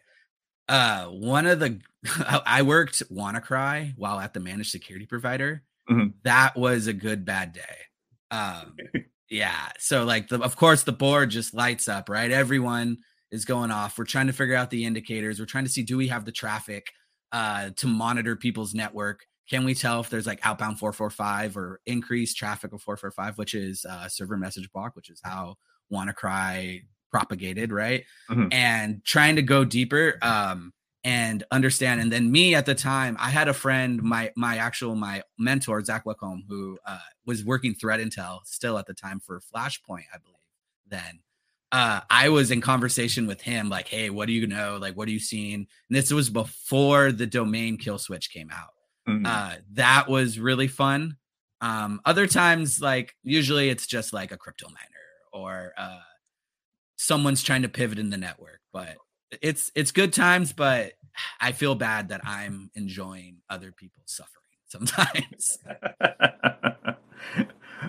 Uh, 0.69 1.07
one 1.07 1.45
of 1.45 1.59
the 1.59 1.81
I 2.45 2.61
worked 2.61 3.03
WannaCry 3.11 3.93
while 3.97 4.21
at 4.21 4.33
the 4.33 4.39
managed 4.39 4.71
security 4.71 5.05
provider, 5.05 5.61
mm-hmm. 5.89 6.11
that 6.23 6.55
was 6.55 6.87
a 6.87 6.93
good 6.93 7.25
bad 7.25 7.51
day. 7.51 7.75
Um, 8.31 8.77
yeah. 9.29 9.67
So 9.79 10.05
like 10.05 10.29
the, 10.29 10.39
of 10.39 10.55
course 10.55 10.83
the 10.83 10.93
board 10.93 11.29
just 11.29 11.53
lights 11.53 11.89
up, 11.89 12.07
right? 12.07 12.31
Everyone 12.31 12.99
is 13.31 13.43
going 13.43 13.69
off. 13.69 13.97
We're 13.97 14.05
trying 14.05 14.27
to 14.27 14.33
figure 14.33 14.55
out 14.55 14.69
the 14.69 14.85
indicators. 14.85 15.37
We're 15.37 15.45
trying 15.45 15.65
to 15.65 15.69
see 15.69 15.83
do 15.83 15.97
we 15.97 16.07
have 16.07 16.23
the 16.23 16.31
traffic 16.31 16.87
uh, 17.33 17.71
to 17.75 17.87
monitor 17.87 18.37
people's 18.37 18.73
network. 18.73 19.25
Can 19.49 19.65
we 19.65 19.75
tell 19.75 19.99
if 19.99 20.09
there's 20.09 20.25
like 20.25 20.39
outbound 20.43 20.79
445 20.79 21.57
or 21.57 21.81
increased 21.85 22.37
traffic 22.37 22.71
of 22.71 22.81
445, 22.81 23.37
which 23.37 23.55
is 23.55 23.83
uh, 23.83 24.07
server 24.07 24.37
message 24.37 24.71
block, 24.71 24.95
which 24.95 25.09
is 25.09 25.19
how 25.21 25.57
WannaCry 25.91 26.83
propagated, 27.11 27.71
right? 27.71 28.05
Mm-hmm. 28.29 28.47
And 28.51 29.03
trying 29.05 29.35
to 29.35 29.41
go 29.41 29.63
deeper. 29.65 30.17
Um, 30.21 30.73
and 31.03 31.43
understand. 31.51 31.99
And 31.99 32.11
then 32.11 32.31
me 32.31 32.53
at 32.53 32.65
the 32.65 32.75
time, 32.75 33.17
I 33.19 33.29
had 33.29 33.47
a 33.47 33.53
friend, 33.53 34.01
my 34.03 34.31
my 34.35 34.57
actual 34.57 34.95
my 34.95 35.23
mentor 35.37 35.83
Zach 35.83 36.05
Wacombe, 36.05 36.43
who 36.47 36.77
uh, 36.85 36.99
was 37.25 37.43
working 37.43 37.73
threat 37.73 37.99
intel 37.99 38.39
still 38.45 38.77
at 38.77 38.85
the 38.85 38.93
time 38.93 39.19
for 39.19 39.39
Flashpoint, 39.39 40.05
I 40.13 40.17
believe. 40.23 40.37
Then 40.87 41.19
uh, 41.71 42.01
I 42.09 42.29
was 42.29 42.51
in 42.51 42.61
conversation 42.61 43.27
with 43.27 43.41
him, 43.41 43.69
like, 43.69 43.87
"Hey, 43.87 44.09
what 44.09 44.27
do 44.27 44.33
you 44.33 44.45
know? 44.45 44.77
Like, 44.79 44.95
what 44.95 45.07
are 45.07 45.11
you 45.11 45.19
seeing?" 45.19 45.55
And 45.55 45.67
this 45.89 46.11
was 46.11 46.29
before 46.29 47.11
the 47.11 47.25
domain 47.25 47.77
kill 47.77 47.97
switch 47.97 48.31
came 48.31 48.51
out. 48.51 48.73
Mm-hmm. 49.07 49.25
Uh, 49.25 49.55
that 49.73 50.07
was 50.07 50.37
really 50.37 50.67
fun. 50.67 51.17
Um, 51.61 52.01
other 52.05 52.27
times, 52.27 52.81
like 52.81 53.15
usually, 53.23 53.69
it's 53.69 53.87
just 53.87 54.13
like 54.13 54.31
a 54.31 54.37
crypto 54.37 54.67
miner 54.67 55.33
or 55.33 55.73
uh, 55.77 55.99
someone's 57.01 57.41
trying 57.41 57.63
to 57.63 57.69
pivot 57.69 57.97
in 57.97 58.11
the 58.11 58.17
network, 58.17 58.59
but 58.71 58.95
it's 59.41 59.71
it's 59.75 59.91
good 59.91 60.13
times, 60.13 60.53
but 60.53 60.93
I 61.39 61.51
feel 61.51 61.73
bad 61.75 62.09
that 62.09 62.21
I'm 62.23 62.69
enjoying 62.75 63.37
other 63.49 63.71
people's 63.71 64.05
suffering 64.05 64.29
sometimes. 64.67 65.57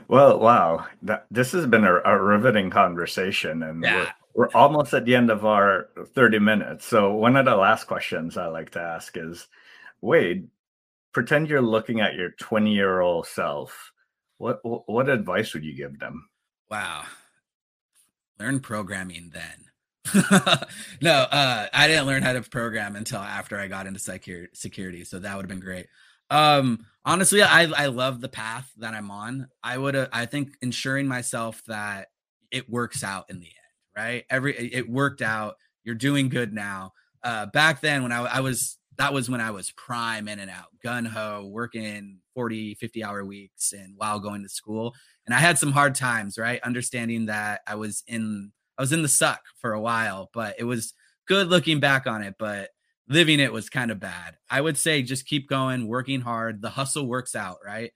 well, 0.09 0.39
wow, 0.39 0.87
that, 1.03 1.27
this 1.31 1.53
has 1.53 1.67
been 1.67 1.85
a, 1.85 2.01
a 2.05 2.21
riveting 2.21 2.71
conversation, 2.71 3.63
and 3.63 3.83
yeah. 3.83 4.13
we're, 4.35 4.47
we're 4.47 4.55
almost 4.55 4.95
at 4.95 5.05
the 5.05 5.15
end 5.15 5.31
of 5.31 5.45
our 5.45 5.89
30 6.15 6.39
minutes. 6.39 6.87
So, 6.87 7.13
one 7.13 7.37
of 7.37 7.45
the 7.45 7.55
last 7.55 7.87
questions 7.87 8.39
I 8.39 8.47
like 8.47 8.71
to 8.71 8.81
ask 8.81 9.17
is, 9.17 9.47
Wade, 10.01 10.49
pretend 11.13 11.49
you're 11.49 11.61
looking 11.61 12.01
at 12.01 12.15
your 12.15 12.31
20 12.31 12.73
year 12.73 13.01
old 13.01 13.27
self. 13.27 13.93
What 14.39 14.61
what 14.63 15.09
advice 15.09 15.53
would 15.55 15.65
you 15.65 15.75
give 15.75 15.99
them? 16.01 16.29
Wow, 16.71 17.05
learn 18.43 18.61
programming 18.61 19.31
then 19.33 19.73
no, 21.01 21.13
uh, 21.13 21.67
I 21.73 21.87
didn't 21.87 22.07
learn 22.07 22.23
how 22.23 22.33
to 22.33 22.43
program 22.43 22.97
until 22.97 23.21
after 23.21 23.57
I 23.57 23.69
got 23.69 23.87
into 23.87 24.01
security, 24.01 25.05
so 25.05 25.19
that 25.21 25.37
would 25.37 25.45
have 25.45 25.49
been 25.49 25.61
great. 25.61 25.87
Um, 26.29 26.87
honestly, 27.05 27.43
I 27.43 27.63
I 27.65 27.87
love 27.87 28.21
the 28.21 28.29
path 28.29 28.71
that 28.79 28.95
I'm 28.95 29.11
on. 29.11 29.49
I 29.63 29.79
would 29.79 29.95
I 30.13 30.27
think 30.27 30.57
ensuring 30.61 31.07
myself 31.07 31.63
that 31.69 32.09
it 32.51 32.69
works 32.69 33.05
out 33.05 33.27
in 33.31 33.39
the 33.39 33.47
end, 33.47 33.97
right? 33.97 34.25
Every 34.29 34.57
it 34.57 34.89
worked 34.89 35.23
out. 35.23 35.55
You're 35.85 35.95
doing 35.95 36.29
good 36.29 36.53
now. 36.53 36.93
Uh, 37.23 37.47
back 37.47 37.81
then 37.81 38.03
when 38.03 38.13
I, 38.13 38.23
I 38.23 38.41
was 38.41 38.79
that 38.99 39.13
was 39.13 39.31
when 39.31 39.41
I 39.41 39.51
was 39.51 39.71
prime 39.73 40.29
in 40.29 40.39
and 40.39 40.51
out, 40.51 40.67
gun 40.83 41.05
ho, 41.05 41.49
working 41.51 42.19
40, 42.35 42.75
50 42.75 43.05
hour 43.05 43.25
weeks 43.25 43.73
and 43.73 43.95
while 43.97 44.21
going 44.21 44.43
to 44.43 44.49
school. 44.49 44.95
And 45.27 45.35
I 45.35 45.39
had 45.39 45.59
some 45.59 45.73
hard 45.73 45.95
times, 45.95 46.39
right? 46.39 46.61
Understanding 46.63 47.27
that 47.27 47.63
I 47.67 47.75
was 47.77 48.03
in 48.07 48.53
I 48.79 48.83
was 48.83 48.93
in 48.93 49.03
the 49.03 49.09
suck 49.09 49.43
for 49.61 49.73
a 49.73 49.81
while, 49.81 50.31
but 50.33 50.57
it 50.59 50.65
was 50.65 50.95
good 51.27 51.49
looking 51.49 51.81
back 51.81 52.07
on 52.07 52.23
it. 52.23 52.35
But 52.39 52.71
living 53.09 53.41
it 53.41 53.53
was 53.53 53.69
kind 53.69 53.91
of 53.91 54.01
bad. 54.01 54.37
I 54.51 54.61
would 54.61 54.79
say 54.79 55.03
just 55.03 55.27
keep 55.27 55.49
going, 55.49 55.87
working 55.87 56.21
hard. 56.21 56.63
The 56.63 56.71
hustle 56.71 57.07
works 57.07 57.35
out, 57.35 57.59
right? 57.65 57.93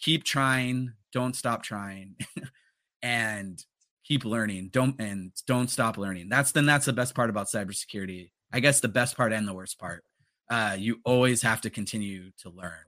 Keep 0.00 0.24
trying, 0.24 0.92
don't 1.12 1.36
stop 1.36 1.62
trying, 1.62 2.16
and 3.02 3.62
keep 4.04 4.24
learning. 4.24 4.70
Don't 4.72 5.00
and 5.00 5.32
don't 5.46 5.70
stop 5.70 5.98
learning. 5.98 6.28
That's 6.28 6.52
then 6.52 6.66
that's 6.66 6.86
the 6.86 6.92
best 6.92 7.14
part 7.14 7.30
about 7.30 7.46
cybersecurity. 7.46 8.30
I 8.52 8.60
guess 8.60 8.80
the 8.80 8.88
best 8.88 9.16
part 9.16 9.32
and 9.32 9.48
the 9.48 9.54
worst 9.54 9.78
part. 9.78 10.04
Uh, 10.50 10.76
you 10.78 11.00
always 11.04 11.42
have 11.42 11.60
to 11.62 11.70
continue 11.70 12.30
to 12.38 12.50
learn. 12.50 12.86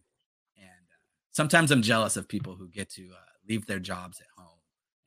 And 0.56 0.66
uh, 0.66 0.98
sometimes 1.32 1.70
I'm 1.70 1.82
jealous 1.82 2.16
of 2.16 2.28
people 2.28 2.54
who 2.54 2.68
get 2.68 2.90
to 2.90 3.02
uh, 3.02 3.30
leave 3.48 3.66
their 3.66 3.78
jobs 3.78 4.20
at 4.20 4.26
home 4.36 4.58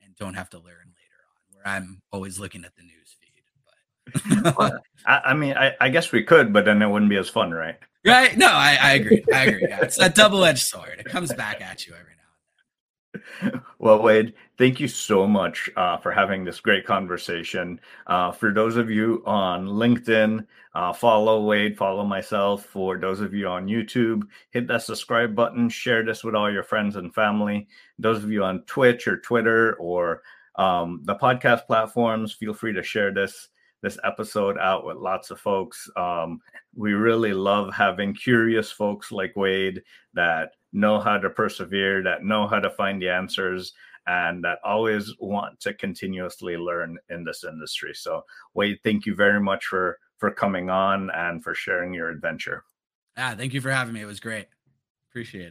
and 0.02 0.16
don't 0.16 0.34
have 0.34 0.50
to 0.50 0.58
learn 0.58 0.66
later 0.66 1.20
on, 1.28 1.54
where 1.54 1.68
I'm 1.68 2.02
always 2.12 2.38
looking 2.38 2.64
at 2.64 2.74
the 2.76 2.82
news 2.82 3.16
feed. 3.20 4.42
But 4.42 4.58
well, 4.58 4.78
I, 5.06 5.20
I, 5.26 5.34
mean, 5.34 5.56
I, 5.56 5.74
I, 5.80 5.88
guess 5.88 6.12
we 6.12 6.22
could, 6.22 6.52
but 6.52 6.64
then 6.64 6.82
it 6.82 6.88
wouldn't 6.88 7.10
be 7.10 7.16
as 7.16 7.28
fun, 7.28 7.52
right? 7.52 7.78
Right? 8.04 8.36
No, 8.36 8.48
I, 8.48 8.78
I 8.80 8.92
agree. 8.94 9.24
I 9.32 9.44
agree. 9.44 9.66
Yeah, 9.68 9.80
it's 9.82 9.98
a 9.98 10.08
double-edged 10.08 10.66
sword. 10.66 10.96
It 10.98 11.06
comes 11.06 11.32
back 11.34 11.60
at 11.60 11.86
you 11.86 11.94
every 11.94 12.14
now 12.14 13.42
and 13.42 13.52
then. 13.52 13.60
Well, 13.78 14.02
Wade, 14.02 14.34
thank 14.60 14.78
you 14.78 14.86
so 14.86 15.26
much 15.26 15.70
uh, 15.78 15.96
for 15.96 16.12
having 16.12 16.44
this 16.44 16.60
great 16.60 16.84
conversation. 16.84 17.80
Uh, 18.06 18.30
for 18.30 18.52
those 18.52 18.76
of 18.76 18.90
you 18.90 19.22
on 19.24 19.66
LinkedIn, 19.66 20.46
uh, 20.74 20.92
follow 20.92 21.42
Wade, 21.42 21.78
follow 21.78 22.04
myself. 22.04 22.66
For 22.66 22.98
those 22.98 23.22
of 23.22 23.32
you 23.32 23.48
on 23.48 23.68
YouTube, 23.68 24.24
hit 24.50 24.68
that 24.68 24.82
subscribe 24.82 25.34
button, 25.34 25.70
share 25.70 26.04
this 26.04 26.22
with 26.22 26.34
all 26.34 26.52
your 26.52 26.62
friends 26.62 26.96
and 26.96 27.14
family. 27.14 27.68
Those 27.98 28.22
of 28.22 28.30
you 28.30 28.44
on 28.44 28.60
Twitch 28.64 29.08
or 29.08 29.16
Twitter 29.16 29.76
or 29.76 30.20
um, 30.56 31.00
the 31.04 31.14
podcast 31.14 31.66
platforms 31.66 32.34
feel 32.34 32.52
free 32.52 32.74
to 32.74 32.82
share 32.82 33.14
this 33.14 33.48
this 33.82 33.98
episode 34.04 34.58
out 34.58 34.84
with 34.84 34.98
lots 34.98 35.30
of 35.30 35.40
folks 35.40 35.88
um, 35.96 36.38
we 36.74 36.92
really 36.92 37.32
love 37.32 37.72
having 37.72 38.12
curious 38.12 38.70
folks 38.70 39.10
like 39.10 39.34
wade 39.36 39.82
that 40.12 40.50
know 40.74 41.00
how 41.00 41.16
to 41.16 41.30
persevere 41.30 42.02
that 42.02 42.22
know 42.22 42.46
how 42.46 42.60
to 42.60 42.68
find 42.68 43.00
the 43.00 43.08
answers 43.08 43.72
and 44.10 44.42
that 44.42 44.58
always 44.64 45.14
want 45.20 45.60
to 45.60 45.72
continuously 45.72 46.56
learn 46.56 46.98
in 47.10 47.22
this 47.22 47.44
industry. 47.44 47.92
So 47.94 48.24
wade 48.54 48.78
thank 48.82 49.06
you 49.06 49.14
very 49.14 49.40
much 49.40 49.66
for 49.66 49.98
for 50.18 50.30
coming 50.32 50.68
on 50.68 51.10
and 51.14 51.42
for 51.42 51.54
sharing 51.54 51.94
your 51.94 52.10
adventure. 52.10 52.64
Ah 53.16 53.34
thank 53.36 53.54
you 53.54 53.60
for 53.60 53.70
having 53.70 53.94
me. 53.94 54.00
It 54.00 54.06
was 54.06 54.20
great. 54.20 54.48
Appreciate 55.10 55.42
it 55.42 55.48